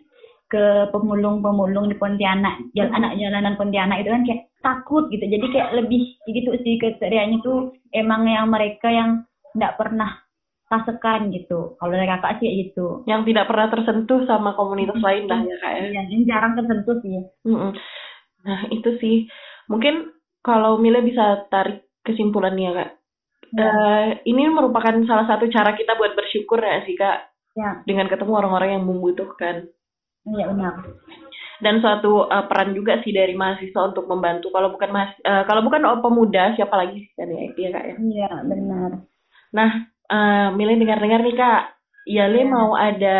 ke 0.48 0.88
pemulung-pemulung 0.92 1.92
di 1.92 1.96
Pontianak 1.96 2.72
jalan 2.72 2.92
anak 2.92 3.12
jalanan 3.20 3.54
Pontianak 3.56 4.00
itu 4.04 4.10
kan 4.12 4.22
kayak 4.24 4.42
takut 4.60 5.08
gitu. 5.08 5.24
Jadi 5.24 5.46
kayak 5.52 5.70
lebih 5.80 6.02
gitu 6.28 6.50
sih 6.60 6.76
kriterianya 6.76 7.40
tuh 7.40 7.72
emang 7.96 8.28
yang 8.28 8.52
mereka 8.52 8.88
yang 8.92 9.24
nggak 9.56 9.76
pernah 9.80 10.20
rasakan 10.68 11.32
gitu. 11.32 11.76
Kalau 11.80 11.92
dari 11.92 12.04
kakak 12.04 12.44
sih 12.44 12.68
itu 12.68 13.00
Yang 13.08 13.32
tidak 13.32 13.48
pernah 13.48 13.66
tersentuh 13.72 14.20
sama 14.28 14.52
komunitas 14.52 15.00
lain 15.00 15.24
lah 15.24 15.40
ya 15.40 15.56
kak 15.64 15.72
ya. 15.72 15.80
Iya, 15.88 16.02
yang 16.12 16.22
jarang 16.28 16.52
tersentuh 16.60 16.96
sih. 17.00 17.24
Mm-mm. 17.48 17.72
Nah 18.46 18.70
itu 18.70 18.90
sih 19.02 19.16
mungkin 19.66 20.14
kalau 20.44 20.78
Mila 20.78 21.02
bisa 21.02 21.48
tarik 21.50 21.88
kesimpulannya 22.06 22.70
kak. 22.74 22.90
Ya. 23.48 23.64
Eh, 23.64 24.06
ini 24.28 24.44
merupakan 24.52 24.92
salah 25.08 25.24
satu 25.24 25.48
cara 25.48 25.72
kita 25.72 25.96
buat 25.96 26.12
bersyukur 26.12 26.60
ya 26.60 26.84
sih 26.84 26.94
kak 26.94 27.32
ya 27.56 27.82
dengan 27.88 28.06
ketemu 28.06 28.32
orang-orang 28.36 28.76
yang 28.76 28.84
membutuhkan 28.84 29.66
iya 30.28 30.52
benar 30.52 30.84
dan 31.58 31.82
suatu 31.82 32.28
eh, 32.30 32.44
peran 32.46 32.70
juga 32.76 33.02
sih 33.02 33.10
dari 33.10 33.34
mahasiswa 33.34 33.90
untuk 33.90 34.06
membantu. 34.06 34.52
Kalau 34.54 34.70
bukan 34.70 34.90
mahas 34.94 35.10
eh, 35.18 35.42
kalau 35.48 35.64
bukan 35.66 35.82
oh, 35.90 35.98
pemuda 36.04 36.54
siapa 36.54 36.74
lagi 36.76 37.02
sih 37.02 37.12
kan 37.18 37.28
ya 37.28 37.40
itu 37.50 37.58
ya 37.66 37.70
kak 37.74 37.84
ya. 37.84 37.94
iya 37.98 38.32
benar 38.46 38.90
Nah 39.48 39.70
eh 40.08 40.48
Mila 40.56 40.72
dengar-dengar 40.76 41.20
nih 41.24 41.36
kak, 41.36 41.62
Yale 42.08 42.40
Ya. 42.40 42.48
mau 42.48 42.70
ada 42.76 43.18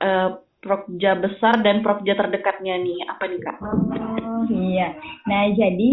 eh, 0.00 0.30
prokja 0.60 1.14
besar 1.20 1.62
dan 1.62 1.84
prokja 1.84 2.18
terdekatnya 2.18 2.74
nih 2.80 3.06
apa 3.06 3.24
nih 3.28 3.40
kak? 3.44 3.56
Oh 3.62 4.25
iya. 4.50 4.88
Nah 5.26 5.42
jadi 5.54 5.92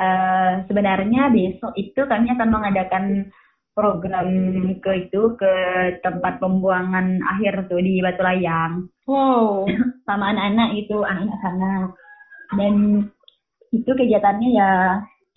eh, 0.00 0.52
sebenarnya 0.66 1.28
besok 1.28 1.72
itu 1.76 2.00
kami 2.08 2.32
akan 2.32 2.48
mengadakan 2.48 3.04
program 3.70 4.28
ke 4.82 5.08
itu 5.08 5.38
ke 5.38 5.54
tempat 6.02 6.42
pembuangan 6.42 7.22
akhir 7.24 7.70
tuh 7.70 7.80
di 7.80 8.02
Batu 8.02 8.20
Layang 8.20 8.90
Wow. 9.06 9.66
sama 10.06 10.34
anak-anak 10.34 10.76
itu 10.76 10.96
anak-anak 11.00 11.38
sana 11.40 11.72
dan 12.58 12.74
itu 13.70 13.86
kegiatannya 13.86 14.48
ya 14.58 14.70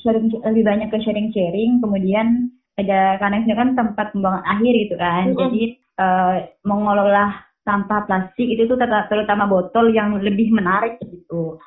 sharing 0.01 0.33
lebih 0.33 0.63
banyak 0.65 0.89
ke 0.89 0.97
sharing-sharing 1.05 1.77
kemudian 1.79 2.49
ada 2.75 3.21
karena 3.21 3.45
itu 3.45 3.53
kan 3.53 3.77
tempat 3.77 4.11
pembuangan 4.11 4.45
akhir 4.49 4.73
gitu 4.73 4.95
kan 4.97 5.23
Mm-mm. 5.29 5.39
jadi 5.39 5.63
eh, 5.77 6.37
mengelola 6.65 7.37
sampah 7.63 8.03
plastik 8.09 8.49
itu 8.49 8.65
tuh 8.65 8.75
ter- 8.75 9.07
terutama 9.07 9.47
botol 9.47 9.93
yang 9.93 10.17
lebih 10.19 10.51
menarik 10.51 10.99
gitu 10.99 11.61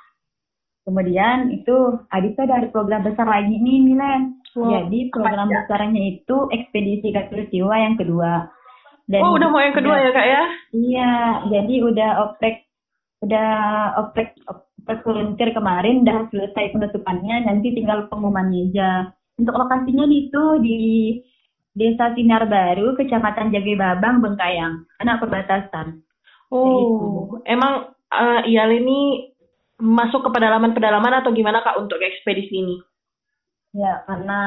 kemudian 0.86 1.50
itu 1.50 1.98
Adita 2.14 2.46
dari 2.46 2.70
program 2.70 3.02
besar 3.02 3.26
lagi 3.26 3.58
nih 3.58 3.82
Milen 3.82 4.38
Wow. 4.56 4.72
jadi 4.72 5.12
program 5.12 5.52
besarnya 5.52 6.16
itu 6.16 6.48
ekspedisi 6.48 7.12
katulistiwa 7.12 7.76
yang 7.76 8.00
kedua 8.00 8.48
dan 9.06 9.22
oh 9.22 9.38
udah 9.38 9.48
mau 9.50 9.62
yang 9.62 9.74
kedua 9.74 9.96
ya 10.02 10.10
kak 10.10 10.26
ya? 10.26 10.42
Iya, 10.74 11.12
jadi 11.46 11.74
udah 11.86 12.10
oprek 12.26 12.66
udah 13.22 13.50
oprek 14.02 14.34
oprek 14.50 15.00
volunteer 15.06 15.50
kemarin 15.54 16.02
udah 16.02 16.26
selesai 16.30 16.74
penutupannya, 16.74 17.46
nanti 17.46 17.70
tinggal 17.70 18.10
pengumumannya 18.10 18.70
aja. 18.70 18.90
Untuk 19.38 19.54
lokasinya 19.54 20.10
itu 20.10 20.44
di 20.64 20.78
Desa 21.76 22.10
Sinar 22.16 22.48
Baru, 22.48 22.96
Kecamatan 22.98 23.52
Jage 23.52 23.78
Babang, 23.78 24.24
Bengkayang, 24.24 24.88
anak 24.98 25.22
perbatasan. 25.22 26.02
Oh, 26.50 27.42
emang 27.46 27.94
eh 28.10 28.42
Yale 28.50 28.82
ini 28.82 29.30
masuk 29.76 30.24
ke 30.24 30.30
pedalaman-pedalaman 30.32 31.20
atau 31.20 31.30
gimana 31.36 31.60
kak 31.60 31.76
untuk 31.76 32.00
ekspedisi 32.00 32.54
ini? 32.64 32.76
Ya, 33.76 34.00
karena 34.08 34.38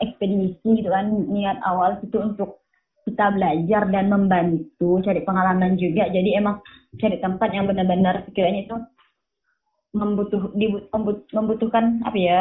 ekspedisi 0.00 0.64
gitu 0.64 0.88
kan 0.88 1.12
niat 1.28 1.60
awal 1.60 2.00
itu 2.00 2.16
untuk 2.16 2.64
kita 3.04 3.32
belajar 3.36 3.88
dan 3.88 4.08
membantu 4.08 5.00
cari 5.04 5.20
pengalaman 5.24 5.76
juga. 5.76 6.08
Jadi 6.08 6.36
emang 6.36 6.60
cari 6.96 7.20
tempat 7.20 7.52
yang 7.52 7.68
benar-benar 7.68 8.24
sekiranya 8.28 8.64
itu 8.64 8.76
membutuh 9.96 10.52
dibu- 10.56 10.88
membut- 10.92 11.28
membutuhkan 11.32 12.00
apa 12.04 12.16
ya? 12.16 12.40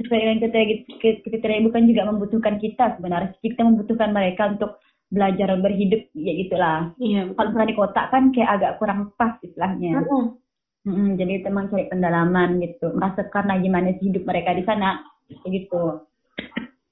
Sesuai 0.00 0.20
dengan 0.20 0.38
kriteria 0.42 0.76
kriteria 1.22 1.64
bukan 1.70 1.82
juga 1.86 2.02
membutuhkan 2.12 2.56
kita 2.60 2.98
sebenarnya. 2.98 3.32
Kita 3.40 3.64
membutuhkan 3.64 4.10
mereka 4.12 4.52
untuk 4.52 4.80
belajar 5.12 5.54
berhidup 5.60 6.02
ya 6.16 6.32
gitulah. 6.44 6.78
Iya. 6.98 7.30
Kalau 7.36 7.48
misalnya 7.52 7.70
di 7.70 7.78
kota 7.78 8.02
kan 8.10 8.22
kayak 8.34 8.50
agak 8.58 8.72
kurang 8.82 9.00
pas 9.14 9.38
istilahnya. 9.40 10.02
Mm-mm. 10.02 10.43
Mm-mm, 10.84 11.16
jadi 11.16 11.40
teman 11.40 11.72
cari 11.72 11.88
pendalaman 11.88 12.60
gitu, 12.60 12.92
merasakan 12.92 13.48
lah 13.48 13.56
gimana 13.56 13.96
sih 13.96 14.12
hidup 14.12 14.28
mereka 14.28 14.52
di 14.52 14.68
sana, 14.68 15.00
gitu. 15.48 16.04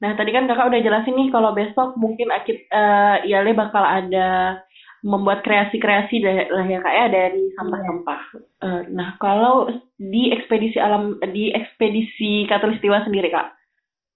Nah 0.00 0.16
tadi 0.16 0.32
kan 0.32 0.48
kakak 0.48 0.72
udah 0.72 0.80
jelasin 0.80 1.14
nih 1.14 1.28
kalau 1.28 1.52
besok 1.52 1.94
mungkin 2.00 2.32
akit 2.32 2.64
eh 2.72 3.16
Yale 3.28 3.52
bakal 3.52 3.84
ada 3.84 4.58
membuat 5.04 5.44
kreasi-kreasi 5.44 6.22
lah 6.24 6.64
ya 6.66 6.78
kak 6.80 6.94
ya 6.94 7.06
dari 7.12 7.42
sampah-sampah. 7.58 8.20
Eh, 8.64 8.82
nah 8.96 9.14
kalau 9.20 9.68
di 9.98 10.32
ekspedisi 10.32 10.78
alam 10.80 11.20
di 11.34 11.52
ekspedisi 11.52 12.48
Katulistiwa 12.48 13.04
sendiri 13.04 13.28
kak 13.28 13.54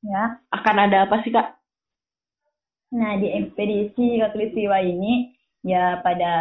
Ya. 0.06 0.38
akan 0.54 0.76
ada 0.88 1.04
apa 1.11 1.21
sih 1.26 1.35
kak? 1.35 1.59
Nah 2.97 3.18
di 3.18 3.28
ekspedisi 3.28 4.23
Katulistiwa 4.23 4.78
ini 4.80 5.35
ya 5.66 5.99
pada 6.06 6.35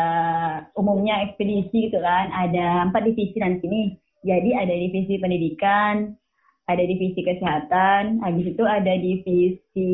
umumnya 0.77 1.25
ekspedisi 1.25 1.89
gitu 1.89 2.00
kan 2.00 2.29
ada 2.29 2.86
empat 2.88 3.10
divisi 3.10 3.38
nanti 3.41 3.65
nih. 3.65 3.88
Jadi 4.25 4.50
ada 4.58 4.74
divisi 4.74 5.13
pendidikan, 5.22 6.13
ada 6.70 6.84
divisi 6.86 7.22
kesehatan, 7.22 8.22
habis 8.25 8.46
itu 8.53 8.63
ada 8.65 8.94
divisi 8.98 9.91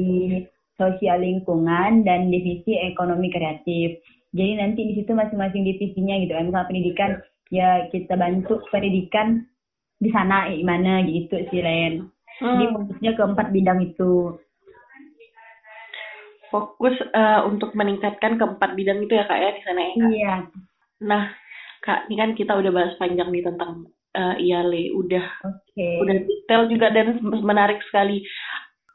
sosial 0.80 1.24
lingkungan 1.24 2.04
dan 2.08 2.32
divisi 2.32 2.80
ekonomi 2.80 3.32
kreatif. 3.32 4.00
Jadi 4.32 4.52
nanti 4.60 4.82
di 4.88 4.94
situ 5.00 5.12
masing-masing 5.12 5.64
divisinya 5.68 6.16
gitu 6.24 6.32
kan. 6.36 6.46
Misalnya 6.48 6.70
pendidikan 6.72 7.12
ya 7.52 7.70
kita 7.92 8.16
bantu 8.16 8.64
pendidikan 8.72 9.44
di 10.00 10.10
sana 10.16 10.48
gimana 10.52 11.04
gitu 11.08 11.36
sih. 11.52 11.62
Jadi 11.62 12.10
Hmm, 12.40 12.72
fokusnya 12.74 13.12
ke 13.18 13.24
empat 13.24 13.48
bidang 13.56 13.80
itu. 13.84 14.40
Fokus 16.51 16.93
eh, 17.00 17.41
untuk 17.48 17.72
meningkatkan 17.74 18.36
keempat 18.36 18.75
bidang 18.75 19.08
itu 19.08 19.15
ya 19.15 19.25
kak 19.25 19.39
ya 19.39 19.50
di 19.55 19.62
sana 19.63 19.79
ya 19.81 19.93
kak. 19.96 20.12
Iya. 20.12 20.36
Nah 21.08 21.24
kak 21.81 22.00
ini 22.12 22.15
kan 22.20 22.31
kita 22.38 22.53
udah 22.53 22.72
bahas 22.75 22.93
panjang 23.00 23.31
nih 23.31 23.43
tentang 23.48 23.88
eh, 24.13 24.36
Yale 24.43 24.91
udah 24.93 25.25
Oke. 25.48 25.89
udah 26.03 26.15
detail 26.27 26.63
juga 26.67 26.91
dan 26.91 27.17
menarik 27.24 27.79
sekali. 27.88 28.22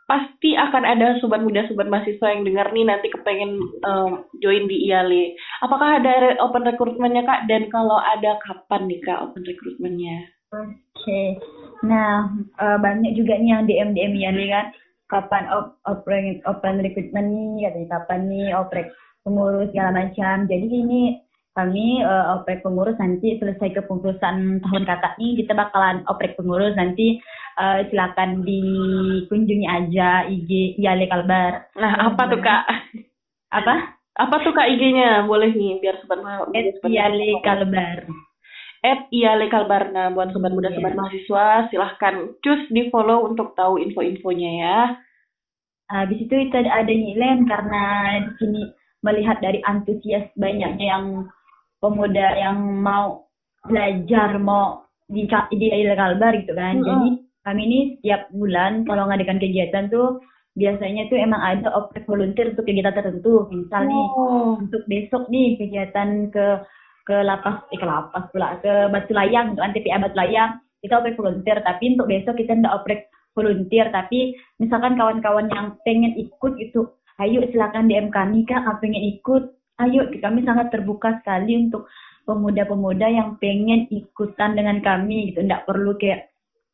Pasti 0.07 0.55
akan 0.55 0.87
ada 0.87 1.19
sobat 1.19 1.43
muda, 1.43 1.67
sobat 1.67 1.91
mahasiswa 1.91 2.31
yang 2.31 2.47
dengar 2.47 2.71
nih 2.71 2.87
nanti 2.87 3.11
kepengen 3.11 3.59
em, 3.59 4.23
join 4.39 4.71
di 4.71 4.87
IALE. 4.87 5.35
Apakah 5.67 5.99
ada 5.99 6.39
open 6.47 6.63
recruitment-nya 6.63 7.27
kak? 7.27 7.51
Dan 7.51 7.67
kalau 7.75 7.99
ada 7.99 8.39
kapan 8.39 8.87
nih 8.87 9.03
kak 9.03 9.19
open 9.19 9.43
recruitment-nya? 9.43 10.31
Oke. 10.55 11.43
Nah, 11.83 12.31
eh, 12.39 12.79
banyak 12.79 13.19
juga 13.19 13.35
nih 13.35 13.51
yang 13.51 13.67
DM 13.67 13.91
DM 13.99 14.15
nih 14.39 14.51
kan. 14.55 14.67
Kapan 15.07 15.47
op, 15.55 15.79
open 15.87 16.43
open 16.51 16.83
recruitment 16.83 17.31
nih, 17.31 17.71
katanya 17.71 17.87
kapan 17.95 18.21
nih 18.27 18.51
oprek 18.59 18.91
pengurus 19.23 19.71
segala 19.71 20.03
macam. 20.03 20.51
Jadi 20.51 20.67
ini 20.67 21.01
kami 21.55 22.03
eh, 22.03 22.25
oprek 22.35 22.67
pengurus 22.67 22.99
nanti 22.99 23.39
selesai 23.39 23.71
kepengurusan 23.71 24.61
tahun 24.67 24.85
kakak 24.85 25.15
nih 25.17 25.41
kita 25.41 25.55
bakalan 25.55 26.03
oprek 26.11 26.35
pengurus 26.35 26.75
nanti 26.75 27.23
eh, 27.57 27.87
silakan 27.89 28.43
dikunjungi 28.43 29.67
aja 29.71 30.27
IG 30.27 30.75
Yale 30.77 31.07
Kalbar. 31.07 31.71
Nah 31.79 31.93
apa 32.11 32.23
tuh 32.27 32.41
kak? 32.43 32.63
Apa? 33.55 33.75
Apa 34.17 34.43
tuh 34.43 34.53
kak 34.53 34.69
IG-nya? 34.75 35.23
Boleh 35.23 35.55
nih 35.55 35.79
biar 35.79 36.03
sobat 36.03 36.19
ma- 36.19 36.51
At 36.51 36.67
sobat 36.83 36.91
Yale. 36.91 37.31
Kalbar. 37.47 38.11
At 38.85 39.09
IALE 39.09 39.49
Kalbarna 39.49 40.13
buat 40.13 40.31
sobat 40.31 40.53
muda, 40.53 40.69
Iya. 40.69 40.77
sobat 40.79 40.95
mahasiswa 40.95 41.47
silahkan 41.71 42.15
cus 42.41 42.63
di 42.69 42.89
follow 42.93 43.25
untuk 43.25 43.57
tahu 43.57 43.81
info-infonya 43.81 44.51
ya. 44.61 44.81
Habis 45.87 46.27
itu 46.27 46.35
itu 46.35 46.55
ada 46.55 46.83
ada 46.83 46.93
Nyilen 46.93 47.47
karena 47.47 47.83
di 48.27 48.33
sini 48.43 48.63
melihat 49.07 49.39
dari 49.39 49.63
antusias 49.63 50.27
banyaknya 50.35 50.87
yang 50.99 51.05
pemuda 51.79 52.35
yang 52.35 52.59
mau 52.83 53.31
belajar 53.63 54.35
mau 54.39 54.83
di 55.07 55.31
di 55.55 55.67
illegal 55.71 56.19
bar 56.19 56.35
gitu 56.35 56.53
kan. 56.53 56.83
Mm-mm. 56.83 56.87
Jadi 56.91 57.09
kami 57.47 57.61
ini 57.71 57.79
setiap 57.99 58.27
bulan 58.35 58.83
kalau 58.83 59.07
ngadakan 59.07 59.39
kegiatan 59.39 59.87
tuh 59.87 60.19
biasanya 60.59 61.07
tuh 61.07 61.21
emang 61.21 61.39
ada 61.39 61.71
oprek 61.71 62.03
volunteer 62.11 62.51
untuk 62.51 62.67
kegiatan 62.67 62.91
tertentu. 62.91 63.47
Misal 63.55 63.87
nih 63.87 64.05
Oh. 64.19 64.59
untuk 64.59 64.83
besok 64.91 65.31
nih 65.31 65.55
kegiatan 65.55 66.35
ke 66.35 66.47
ke 67.07 67.17
lapas 67.23 67.63
eh 67.71 67.79
ke 67.79 67.87
lapas 67.87 68.27
pula 68.35 68.59
ke 68.59 68.91
Batu 68.91 69.15
Layang 69.15 69.55
untuk 69.55 69.63
TPA 69.73 70.03
Batu 70.03 70.19
Layang. 70.19 70.59
Kita 70.83 70.99
oprek 71.01 71.17
volunteer 71.17 71.63
tapi 71.63 71.95
untuk 71.95 72.11
besok 72.11 72.35
kita 72.37 72.53
nggak 72.59 72.77
oprek 72.83 73.01
volunteer. 73.33 73.89
Tapi 73.95 74.35
misalkan 74.59 74.99
kawan-kawan 74.99 75.47
yang 75.55 75.79
pengen 75.87 76.19
ikut 76.19 76.59
itu 76.59 76.91
ayo 77.23 77.41
silakan 77.49 77.87
DM 77.89 78.11
kami 78.11 78.43
kak 78.45 78.67
kalau 78.67 78.83
pengen 78.83 79.03
ikut. 79.17 79.55
Ayo 79.79 80.11
kami 80.19 80.43
sangat 80.43 80.75
terbuka 80.75 81.23
sekali 81.23 81.69
untuk 81.69 81.87
pemuda-pemuda 82.27 83.07
yang 83.07 83.39
pengen 83.39 83.87
ikutan 83.89 84.59
dengan 84.59 84.83
kami 84.83 85.31
gitu. 85.31 85.47
Nggak 85.47 85.65
perlu 85.65 85.95
kayak 85.95 86.27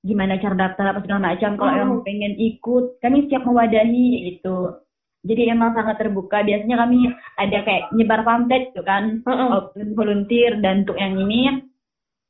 gimana 0.02 0.40
cara 0.40 0.56
daftar 0.58 0.96
apa 0.96 1.04
segala 1.04 1.20
macam 1.30 1.50
kalau 1.60 1.70
Oh. 1.70 1.78
yang 1.78 1.92
pengen 2.02 2.34
ikut. 2.40 2.98
Kami 3.04 3.28
siap 3.28 3.44
mewadahi 3.44 4.32
gitu 4.32 4.81
jadi 5.22 5.54
emang 5.54 5.78
sangat 5.78 6.02
terbuka. 6.02 6.42
Biasanya 6.42 6.76
kami 6.82 7.06
ada 7.38 7.58
kayak 7.62 7.94
nyebar 7.94 8.26
pamflet 8.26 8.74
gitu 8.74 8.82
kan. 8.82 9.22
Oh, 9.26 9.70
volunteer 9.94 10.58
dan 10.58 10.82
untuk 10.82 10.98
yang 10.98 11.14
ini 11.14 11.62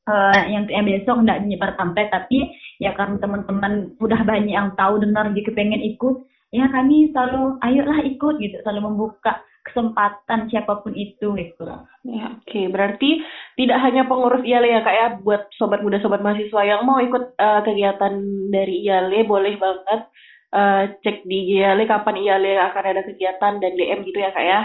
eh 0.03 0.41
yang 0.51 0.67
yang 0.67 0.85
besok 0.85 1.23
nggak 1.23 1.47
nyebar 1.47 1.73
pamflet 1.79 2.11
tapi 2.11 2.43
ya 2.77 2.91
karena 2.93 3.17
teman-teman 3.23 3.95
udah 4.03 4.21
banyak 4.27 4.51
yang 4.51 4.75
tahu 4.75 4.99
dengar 4.99 5.31
gitu 5.31 5.55
pengen 5.55 5.79
ikut 5.79 6.27
ya 6.51 6.67
kami 6.69 7.09
selalu 7.09 7.57
ayolah 7.65 7.99
ikut 8.05 8.35
gitu. 8.37 8.61
Selalu 8.61 8.93
membuka 8.93 9.41
kesempatan 9.63 10.51
siapa 10.51 10.83
pun 10.83 10.91
itu 10.93 11.33
gitu. 11.39 11.63
Ya, 12.03 12.35
oke. 12.35 12.61
Berarti 12.69 13.23
tidak 13.55 13.79
hanya 13.79 14.03
pengurus 14.03 14.43
IALE 14.43 14.75
ya, 14.75 14.83
Kak 14.83 14.95
ya, 14.95 15.07
buat 15.23 15.47
sobat 15.55 15.79
muda, 15.79 16.03
sobat 16.03 16.19
mahasiswa 16.19 16.61
yang 16.67 16.83
mau 16.83 16.99
ikut 16.99 17.39
eh, 17.39 17.61
kegiatan 17.63 18.13
dari 18.51 18.83
IALE, 18.83 19.23
boleh 19.23 19.55
banget 19.55 20.11
eh, 20.53 20.83
cek 21.01 21.25
di 21.25 21.57
IALE 21.57 21.83
kapan 21.89 22.21
IALE 22.21 22.61
akan 22.71 22.83
ada 22.85 23.01
kegiatan 23.01 23.53
dan 23.57 23.73
DM 23.73 24.05
gitu 24.05 24.19
ya, 24.21 24.31
Kak 24.31 24.45
ya. 24.45 24.61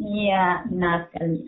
iya 0.00 0.44
benar 0.68 1.08
sekali 1.08 1.40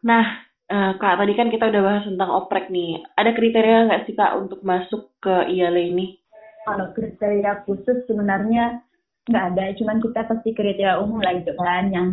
Nah, 0.00 0.24
eh, 0.72 0.92
Kak, 0.96 1.20
tadi 1.20 1.32
kan 1.36 1.52
kita 1.52 1.68
udah 1.68 1.82
bahas 1.84 2.04
tentang 2.08 2.32
oprek 2.32 2.72
nih. 2.72 3.04
Ada 3.20 3.36
kriteria 3.36 3.88
nggak 3.88 4.08
sih, 4.08 4.16
Kak, 4.16 4.32
untuk 4.40 4.64
masuk 4.64 5.12
ke 5.20 5.44
IALE 5.52 5.92
ini? 5.92 6.20
kalau 6.64 6.92
kriteria 6.94 7.64
khusus 7.64 8.04
sebenarnya 8.04 8.84
nggak 9.28 9.44
ada 9.54 9.64
cuman 9.76 9.98
kita 10.00 10.20
pasti 10.26 10.50
kriteria 10.56 11.00
umum 11.00 11.20
lah 11.22 11.36
gitu 11.38 11.52
kan 11.56 11.92
yang 11.92 12.08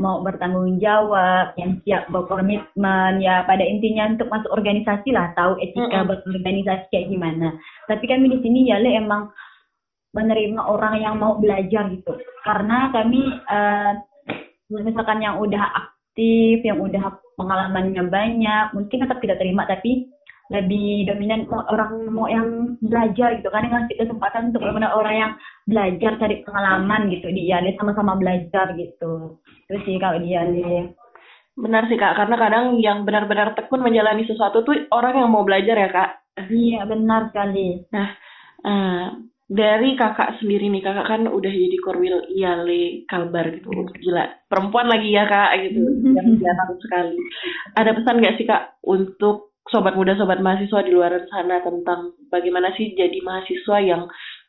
mau 0.00 0.24
bertanggung 0.24 0.80
jawab 0.80 1.52
yang 1.60 1.76
siap 1.84 2.08
berkomitmen 2.08 3.20
ya 3.20 3.44
pada 3.44 3.60
intinya 3.60 4.08
untuk 4.08 4.32
masuk 4.32 4.50
organisasi 4.56 5.12
lah 5.12 5.36
tahu 5.36 5.60
etika 5.60 6.00
Mm-mm. 6.00 6.08
berorganisasi 6.08 6.88
kayak 6.88 7.08
gimana 7.12 7.52
tapi 7.88 8.04
kami 8.08 8.32
di 8.32 8.38
sini 8.40 8.72
ya 8.72 8.80
Le, 8.80 8.96
emang 8.96 9.28
menerima 10.12 10.60
orang 10.60 11.00
yang 11.00 11.16
mau 11.16 11.36
belajar 11.40 11.88
gitu. 11.92 12.12
Karena 12.44 12.92
kami 12.92 13.20
eh, 13.32 13.92
misalkan 14.68 15.20
yang 15.20 15.40
udah 15.40 15.64
aktif 15.76 16.60
yang 16.64 16.80
udah 16.80 17.16
pengalamannya 17.36 18.04
banyak 18.08 18.64
mungkin 18.76 19.04
tetap 19.04 19.18
kita 19.24 19.36
terima 19.40 19.64
tapi 19.64 20.08
lebih 20.52 21.08
dominan 21.08 21.48
orang 21.48 22.12
mau 22.12 22.28
yang 22.28 22.76
belajar 22.84 23.40
gitu 23.40 23.48
kan 23.48 23.72
ngasih 23.72 23.96
kesempatan 23.96 24.52
untuk 24.52 24.60
benar-benar 24.60 24.92
orang 24.92 25.14
yang 25.16 25.32
belajar 25.64 26.20
cari 26.20 26.44
pengalaman 26.44 27.08
gitu. 27.08 27.32
Di 27.32 27.48
IALE 27.48 27.72
sama-sama 27.80 28.20
belajar 28.20 28.76
gitu. 28.76 29.40
Itu 29.40 29.76
sih 29.88 29.96
kalau 29.96 30.20
di 30.20 30.36
IALE 30.36 30.92
Benar 31.52 31.84
sih, 31.84 32.00
Kak, 32.00 32.16
karena 32.16 32.36
kadang 32.40 32.80
yang 32.80 33.04
benar-benar 33.04 33.52
tekun 33.52 33.84
menjalani 33.84 34.24
sesuatu 34.24 34.64
tuh 34.64 34.88
orang 34.88 35.20
yang 35.20 35.28
mau 35.28 35.44
belajar 35.44 35.76
ya, 35.76 35.88
Kak. 35.92 36.10
iya 36.48 36.88
benar 36.88 37.28
sekali. 37.28 37.84
Eh, 37.92 39.06
dari 39.52 39.92
kakak 40.00 40.40
sendiri 40.40 40.72
nih, 40.72 40.80
kakak 40.80 41.06
kan 41.12 41.22
udah 41.28 41.52
jadi 41.52 41.76
korwil 41.84 42.24
IALE 42.32 43.04
Kalbar 43.04 43.52
gitu. 43.52 43.68
Gila, 44.00 44.48
perempuan 44.48 44.88
lagi 44.88 45.12
ya, 45.12 45.28
Kak, 45.28 45.50
gitu. 45.60 45.80
Yang 46.08 46.40
jarang 46.40 46.72
sekali. 46.80 47.16
Ada 47.76 47.90
pesan 47.92 48.16
nggak 48.24 48.36
sih, 48.40 48.46
Kak, 48.48 48.80
untuk 48.88 49.52
sobat 49.68 49.92
muda, 49.92 50.16
sobat 50.16 50.40
mahasiswa 50.40 50.80
di 50.80 50.92
luar 50.96 51.12
sana 51.28 51.60
tentang 51.60 52.16
bagaimana 52.32 52.72
sih 52.80 52.96
jadi 52.96 53.20
mahasiswa 53.20 53.76
yang 53.84 54.02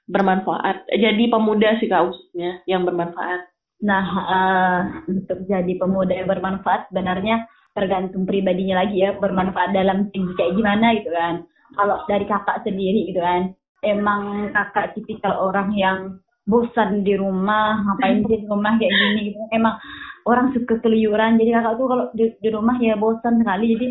bermanfaat? 0.07 0.87
Jadi 0.87 1.23
pemuda 1.27 1.75
sih, 1.83 1.91
Kak, 1.91 2.07
khususnya, 2.07 2.63
yang 2.63 2.87
bermanfaat. 2.87 3.51
Nah, 3.83 4.05
eh, 4.07 4.81
untuk 5.11 5.43
jadi 5.43 5.73
pemuda 5.75 6.15
yang 6.15 6.31
bermanfaat 6.31 6.87
sebenarnya 6.87 7.43
tergantung 7.75 8.23
pribadinya 8.23 8.87
lagi 8.87 9.03
ya, 9.03 9.19
bermanfaat 9.19 9.75
dalam 9.75 10.07
segi 10.15 10.31
kayak 10.39 10.55
gimana 10.55 10.95
gitu 10.95 11.11
kan. 11.11 11.43
Kalau 11.73 12.05
dari 12.07 12.23
kakak 12.29 12.63
sendiri 12.63 13.11
gitu 13.11 13.19
kan, 13.19 13.51
emang 13.83 14.51
kakak 14.55 14.95
tipikal 14.97 15.35
orang 15.51 15.75
yang 15.75 16.23
bosan 16.43 17.07
di 17.07 17.15
rumah, 17.15 17.79
ngapain 17.83 18.23
di 18.27 18.43
rumah 18.47 18.75
kayak 18.75 18.91
gini 18.91 19.19
gitu. 19.31 19.39
Emang 19.55 19.79
orang 20.27 20.51
suka 20.51 20.79
keluyuran, 20.83 21.39
jadi 21.39 21.59
kakak 21.59 21.75
tuh 21.79 21.87
kalau 21.87 22.05
di, 22.15 22.25
di 22.39 22.49
rumah 22.51 22.75
ya 22.79 22.95
bosan 22.99 23.39
sekali, 23.39 23.75
jadi 23.75 23.87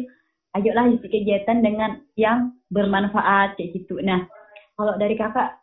ayolah 0.53 0.85
isi 0.93 1.09
kegiatan 1.09 1.65
dengan 1.65 2.01
yang 2.17 2.53
bermanfaat 2.69 3.57
kayak 3.57 3.73
gitu. 3.73 4.01
Nah, 4.05 4.25
kalau 4.77 4.97
dari 5.01 5.17
kakak 5.17 5.61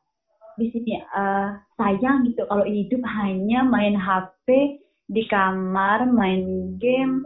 di 0.57 0.67
sini 0.75 0.99
eh, 0.99 1.47
sayang 1.79 2.27
gitu 2.27 2.43
kalau 2.49 2.67
hidup 2.67 2.99
hanya 3.05 3.63
main 3.63 3.95
HP 3.95 4.77
di 5.09 5.23
kamar, 5.25 6.05
main 6.09 6.75
game, 6.77 7.25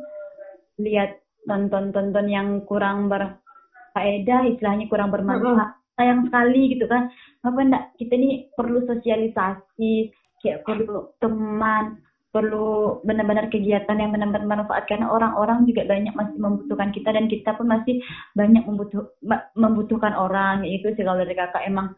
lihat 0.79 1.19
tonton-tonton 1.43 2.27
yang 2.31 2.47
kurang 2.63 3.11
berfaedah, 3.11 4.47
istilahnya 4.47 4.87
kurang 4.87 5.11
bermanfaat. 5.11 5.83
Sayang 5.97 6.25
sekali 6.27 6.73
gitu 6.73 6.86
kan. 6.89 7.10
Apa 7.45 7.60
enggak 7.62 7.84
kita 8.01 8.13
ini 8.17 8.29
perlu 8.58 8.82
sosialisasi, 8.89 9.93
kayak 10.41 10.65
perlu 10.65 11.13
teman, 11.21 12.01
perlu 12.34 12.97
benar-benar 13.06 13.45
kegiatan 13.53 13.93
yang 14.01 14.10
benar-benar 14.10 14.41
bermanfaat 14.65 14.89
karena 14.89 15.06
orang-orang 15.13 15.69
juga 15.69 15.86
banyak 15.86 16.13
masih 16.17 16.38
membutuhkan 16.41 16.89
kita 16.89 17.10
dan 17.13 17.25
kita 17.29 17.53
pun 17.53 17.69
masih 17.69 18.01
banyak 18.34 18.63
membutuh 18.65 19.13
membutuhkan 19.53 20.17
orang 20.17 20.65
itu 20.65 20.89
sih 20.97 21.03
kalau 21.06 21.21
dari 21.21 21.38
kakak. 21.38 21.62
Emang 21.69 21.93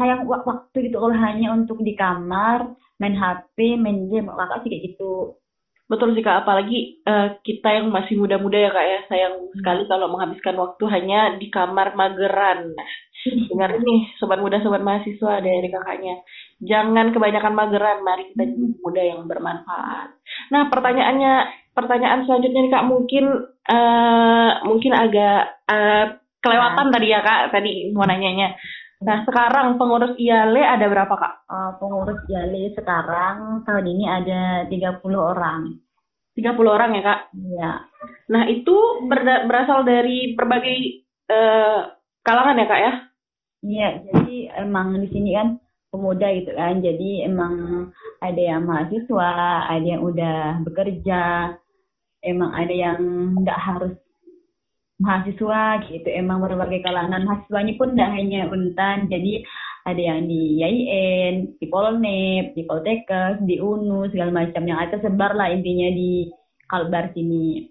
sayang 0.00 0.24
wak- 0.24 0.46
waktu 0.48 0.88
gitu 0.90 0.96
kalau 0.98 1.14
hanya 1.16 1.52
untuk 1.52 1.78
di 1.84 1.92
kamar 1.94 2.72
main 2.96 3.14
HP 3.20 3.76
main 3.76 4.08
game. 4.08 4.32
Kakak 4.32 4.64
sih 4.64 4.70
kayak 4.72 4.84
gitu. 4.94 5.36
Betul 5.84 6.16
sih 6.16 6.24
Kak, 6.24 6.48
apalagi 6.48 7.04
eh, 7.04 7.28
kita 7.44 7.68
yang 7.76 7.92
masih 7.92 8.16
muda-muda 8.16 8.56
ya 8.56 8.70
Kak 8.72 8.86
ya, 8.88 8.98
sayang 9.12 9.34
sekali 9.52 9.84
kalau 9.84 10.08
menghabiskan 10.08 10.56
waktu 10.56 10.84
hanya 10.88 11.36
di 11.36 11.52
kamar 11.52 11.92
mageran. 11.92 12.72
Nah, 13.24 13.46
dengar 13.48 13.70
nih 13.80 14.00
sobat 14.20 14.38
muda, 14.40 14.60
sobat 14.60 14.84
mahasiswa 14.84 15.40
dari 15.40 15.68
kakaknya. 15.72 16.20
Jangan 16.60 17.12
kebanyakan 17.16 17.54
mageran, 17.56 18.04
mari 18.04 18.28
kita 18.32 18.44
jadi 18.44 18.66
muda 18.84 19.02
yang 19.02 19.20
bermanfaat. 19.24 20.08
Nah, 20.52 20.68
pertanyaannya, 20.68 21.32
pertanyaan 21.72 22.28
selanjutnya 22.28 22.60
nih 22.68 22.72
Kak, 22.72 22.86
mungkin 22.86 23.24
eh 23.64 24.50
mungkin 24.68 24.92
agak 24.92 25.40
eh, 25.72 26.06
kelewatan 26.44 26.92
tadi 26.92 27.06
ya 27.08 27.20
Kak, 27.24 27.40
tadi 27.56 27.88
mau 27.96 28.04
nanyanya. 28.04 28.52
Nah, 29.04 29.20
sekarang 29.28 29.76
pengurus 29.76 30.16
IALE 30.16 30.64
ada 30.64 30.86
berapa 30.88 31.14
Kak? 31.16 31.34
Eh, 31.48 31.72
pengurus 31.80 32.20
Jali 32.28 32.72
sekarang 32.76 33.64
tahun 33.64 33.86
ini 33.88 34.04
ada 34.08 34.40
30 34.68 35.20
orang 35.20 35.84
30 36.34 36.66
orang 36.66 36.90
ya 36.98 37.02
Kak? 37.02 37.20
ya 37.54 37.72
Nah, 38.24 38.42
itu 38.50 38.76
berasal 39.48 39.86
dari 39.86 40.34
berbagai 40.34 40.76
eh, 41.30 41.80
kalangan 42.24 42.60
ya, 42.60 42.66
Kak 42.68 42.80
ya? 42.80 42.92
Iya 43.64 43.88
jadi 44.04 44.60
emang 44.60 45.00
di 45.00 45.08
sini 45.08 45.32
kan 45.32 45.48
pemuda 45.94 46.26
gitu 46.34 46.50
kan. 46.58 46.82
Jadi 46.82 47.22
emang 47.22 47.54
ada 48.18 48.42
yang 48.42 48.66
mahasiswa 48.66 49.30
ada 49.70 49.86
yang 49.86 50.02
udah 50.02 50.66
bekerja 50.66 51.54
emang 52.26 52.50
ada 52.50 52.74
yang 52.74 52.98
nggak 53.38 53.60
harus 53.62 53.94
mahasiswa 54.98 55.86
gitu. 55.86 56.08
Emang 56.10 56.42
berbagai 56.42 56.82
kalangan 56.82 57.22
mahasiswanya 57.22 57.78
pun 57.78 57.94
tidak 57.94 58.10
hanya 58.10 58.50
untan 58.50 59.06
jadi 59.06 59.46
ada 59.84 60.00
yang 60.00 60.24
di 60.24 60.64
YIN, 60.64 61.60
di 61.60 61.66
Polnep, 61.68 62.56
di 62.56 62.64
Poltekkes, 62.64 63.44
di 63.44 63.60
UNU 63.60 64.08
segala 64.08 64.32
macam 64.32 64.64
yang 64.64 64.80
ada 64.80 64.96
sebar 64.96 65.36
lah 65.36 65.52
intinya 65.52 65.92
di 65.92 66.32
Kalbar 66.64 67.12
sini 67.12 67.68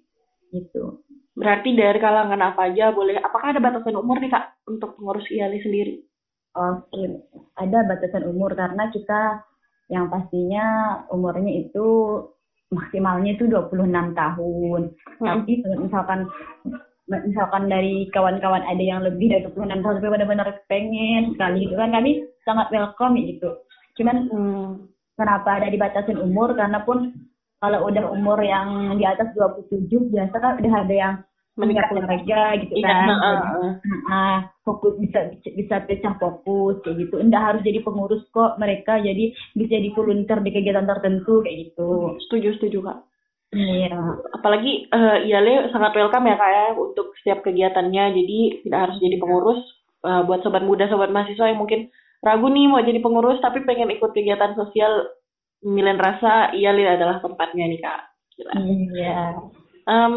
gitu. 0.54 1.02
Berarti 1.34 1.74
dari 1.74 1.98
kalangan 1.98 2.42
apa 2.54 2.70
aja 2.70 2.94
boleh? 2.94 3.18
Apakah 3.18 3.58
ada 3.58 3.62
batasan 3.62 3.98
umur 3.98 4.22
nih, 4.22 4.30
Kak, 4.30 4.70
untuk 4.70 4.94
pengurus 4.98 5.26
IALI 5.34 5.60
sendiri? 5.66 5.94
Oke, 6.54 7.26
ada 7.58 7.82
batasan 7.90 8.30
umur 8.30 8.54
karena 8.54 8.86
kita 8.94 9.42
yang 9.90 10.14
pastinya 10.14 10.66
umurnya 11.10 11.66
itu 11.66 12.22
maksimalnya 12.70 13.34
itu 13.34 13.50
26 13.50 14.14
tahun. 14.14 14.82
Tapi 15.18 15.52
kalau 15.66 15.78
misalkan 15.82 16.20
misalkan 17.10 17.64
dari 17.68 18.08
kawan-kawan 18.14 18.64
ada 18.64 18.80
yang 18.80 19.02
lebih 19.02 19.34
dari 19.34 19.44
26 19.50 19.82
tahun 19.84 19.96
tapi 20.00 20.10
benar-benar 20.14 20.50
pengen 20.72 21.36
sekali 21.36 21.68
gitu 21.68 21.76
kan 21.76 21.92
kami 21.94 22.26
sangat 22.46 22.68
welcome 22.74 23.18
gitu. 23.18 23.50
Cuman 23.98 24.18
Hmm. 24.30 24.70
kenapa 25.18 25.62
ada 25.62 25.68
dibatasin 25.70 26.18
umur 26.18 26.58
karena 26.58 26.82
pun 26.82 27.14
kalau 27.64 27.88
udah 27.88 28.04
umur 28.12 28.44
yang 28.44 29.00
di 29.00 29.08
atas 29.08 29.32
27 29.32 29.88
biasa 30.12 30.36
kan 30.36 30.60
udah 30.60 30.74
ada 30.84 30.92
yang 30.94 31.14
punya 31.54 31.86
keluarga 31.86 32.58
gitu 32.60 32.74
Iya, 32.76 32.90
kan. 32.90 33.08
heeh, 33.08 33.36
Jadi, 33.40 33.46
heeh. 33.46 33.72
ah, 34.10 34.38
fokus 34.66 34.98
bisa 35.00 35.20
bisa 35.54 35.76
pecah 35.86 36.18
fokus 36.20 36.82
kayak 36.84 37.08
gitu. 37.08 37.16
Enggak 37.22 37.46
harus 37.48 37.62
jadi 37.64 37.80
pengurus 37.86 38.26
kok 38.34 38.58
mereka 38.58 39.00
jadi 39.00 39.32
bisa 39.54 39.80
jadi 39.80 39.90
volunteer 39.94 40.42
di 40.42 40.52
kegiatan 40.52 40.84
tertentu 40.84 41.40
kayak 41.40 41.72
gitu. 41.72 42.18
Setuju, 42.28 42.50
setuju 42.58 42.78
kak. 42.84 43.00
Iya. 43.54 43.96
Apalagi 44.34 44.90
eh 44.90 45.18
IALE 45.30 45.70
sangat 45.70 45.94
welcome 45.94 46.26
ya 46.26 46.36
kak 46.36 46.52
ya 46.52 46.66
untuk 46.74 47.14
setiap 47.22 47.46
kegiatannya. 47.46 48.04
Jadi 48.18 48.40
tidak 48.66 48.80
harus 48.90 48.98
jadi 48.98 49.16
pengurus. 49.22 49.62
Eh, 50.04 50.22
buat 50.28 50.44
sobat 50.44 50.66
muda, 50.68 50.90
sobat 50.92 51.14
mahasiswa 51.14 51.48
yang 51.48 51.62
mungkin 51.62 51.88
ragu 52.20 52.50
nih 52.50 52.66
mau 52.68 52.82
jadi 52.82 53.00
pengurus 53.00 53.40
tapi 53.40 53.62
pengen 53.64 53.88
ikut 53.88 54.10
kegiatan 54.12 54.52
sosial, 54.52 55.06
Milen 55.64 56.00
rasa 56.00 56.52
IALE 56.52 57.00
adalah 57.00 57.24
tempatnya 57.24 57.66
nih 57.68 57.80
kak. 57.80 58.02
Iya. 58.94 59.40
Em, 59.84 60.16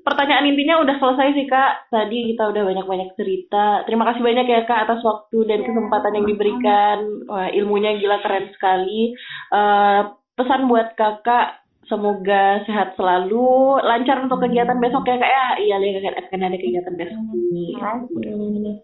pertanyaan 0.00 0.48
intinya 0.48 0.80
udah 0.80 0.96
selesai 0.96 1.36
sih 1.36 1.46
kak. 1.48 1.92
Tadi 1.92 2.32
kita 2.32 2.48
udah 2.48 2.62
banyak-banyak 2.64 3.10
cerita. 3.20 3.84
Terima 3.84 4.08
kasih 4.08 4.24
banyak 4.24 4.46
ya 4.48 4.60
kak 4.64 4.88
atas 4.88 5.00
waktu 5.04 5.38
dan 5.44 5.60
kesempatan 5.60 6.16
yang 6.16 6.26
diberikan. 6.28 6.98
Wah, 7.28 7.48
ilmunya 7.52 8.00
gila 8.00 8.24
keren 8.24 8.48
sekali. 8.56 9.12
Eh, 9.52 10.00
pesan 10.34 10.66
buat 10.72 10.96
kakak, 10.96 11.62
semoga 11.84 12.64
sehat 12.64 12.96
selalu, 12.96 13.76
lancar 13.84 14.24
untuk 14.24 14.40
kegiatan 14.40 14.80
besok 14.80 15.04
ya 15.04 15.20
kak 15.20 15.32
ya. 15.32 15.46
Iya, 15.60 15.76
lihat 15.84 16.16
akan 16.24 16.48
ada 16.48 16.56
kegiatan 16.56 16.94
besok 16.96 17.20
ini. 17.36 17.76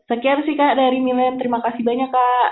Sekian 0.05 0.45
sih 0.45 0.55
kak 0.55 0.77
dari 0.77 1.01
Milen. 1.01 1.41
Terima 1.41 1.65
kasih 1.65 1.81
banyak 1.81 2.13
kak. 2.13 2.51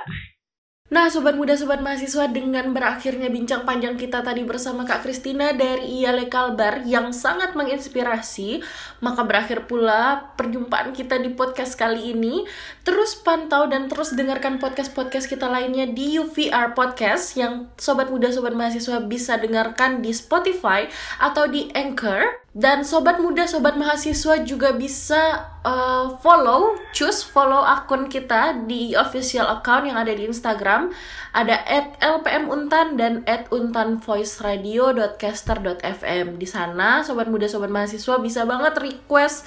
Nah, 0.89 1.13
sobat 1.13 1.37
muda, 1.37 1.53
sobat 1.53 1.85
mahasiswa, 1.85 2.33
dengan 2.33 2.73
berakhirnya 2.73 3.29
bincang 3.29 3.69
panjang 3.69 4.01
kita 4.01 4.25
tadi 4.25 4.41
bersama 4.41 4.89
Kak 4.89 5.05
Kristina 5.05 5.53
dari 5.53 6.01
IALE 6.01 6.33
Kalbar 6.33 6.89
yang 6.89 7.13
sangat 7.13 7.53
menginspirasi, 7.53 8.65
maka 9.05 9.21
berakhir 9.21 9.69
pula 9.69 10.33
perjumpaan 10.41 10.97
kita 10.97 11.21
di 11.21 11.29
podcast 11.37 11.77
kali 11.77 12.17
ini. 12.17 12.49
Terus 12.89 13.21
pantau 13.21 13.69
dan 13.69 13.93
terus 13.93 14.17
dengarkan 14.17 14.57
podcast-podcast 14.57 15.29
kita 15.29 15.45
lainnya 15.53 15.85
di 15.93 16.17
UVR 16.17 16.73
Podcast 16.73 17.37
yang 17.37 17.69
sobat 17.77 18.09
muda, 18.09 18.33
sobat 18.33 18.57
mahasiswa 18.57 19.05
bisa 19.05 19.37
dengarkan 19.37 20.01
di 20.01 20.17
Spotify 20.17 20.89
atau 21.21 21.53
di 21.53 21.69
Anchor. 21.77 22.48
Dan 22.59 22.83
sobat 22.83 23.23
muda, 23.23 23.47
sobat 23.47 23.79
mahasiswa 23.79 24.43
juga 24.43 24.75
bisa 24.75 25.47
uh, 25.63 26.19
follow, 26.19 26.75
choose 26.91 27.23
follow 27.23 27.63
akun 27.63 28.11
kita 28.11 28.67
di 28.67 28.99
official 28.99 29.47
account 29.47 29.87
yang 29.87 29.95
ada 29.95 30.11
di 30.11 30.27
Instagram. 30.27 30.91
Ada 31.31 31.55
lpmuntan 32.03 32.99
dan 32.99 33.23
untanvoiceradio.caster.fm. 33.55 36.27
Di 36.35 36.49
sana, 36.51 37.07
sobat 37.07 37.31
muda, 37.31 37.47
sobat 37.47 37.71
mahasiswa 37.71 38.19
bisa 38.19 38.43
banget 38.43 38.75
request 38.83 39.47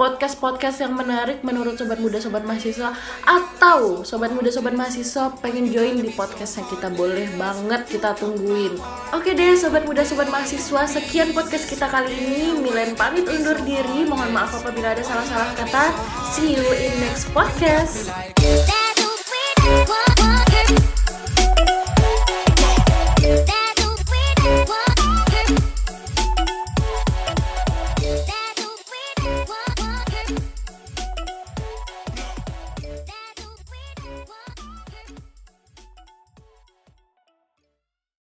podcast-podcast 0.00 0.80
yang 0.80 0.96
menarik 0.96 1.44
menurut 1.44 1.76
sobat 1.76 2.00
muda 2.00 2.16
sobat 2.16 2.40
mahasiswa 2.48 2.96
atau 3.28 4.00
sobat 4.00 4.32
muda 4.32 4.48
sobat 4.48 4.72
mahasiswa 4.72 5.28
pengen 5.44 5.68
join 5.68 6.00
di 6.00 6.08
podcastnya 6.16 6.64
kita 6.72 6.88
boleh 6.88 7.28
banget 7.36 7.84
kita 7.84 8.16
tungguin. 8.16 8.80
Oke 9.12 9.36
deh 9.36 9.52
sobat 9.60 9.84
muda 9.84 10.00
sobat 10.00 10.32
mahasiswa 10.32 10.88
sekian 10.88 11.36
podcast 11.36 11.68
kita 11.68 11.84
kali 11.84 12.16
ini. 12.16 12.56
Milen 12.64 12.96
pamit 12.96 13.28
undur 13.28 13.60
diri. 13.60 14.08
Mohon 14.08 14.32
maaf 14.32 14.56
apabila 14.56 14.96
ada 14.96 15.04
salah-salah 15.04 15.52
kata. 15.52 15.92
See 16.32 16.56
you 16.56 16.64
in 16.64 16.96
next 17.04 17.28
podcast 17.36 18.08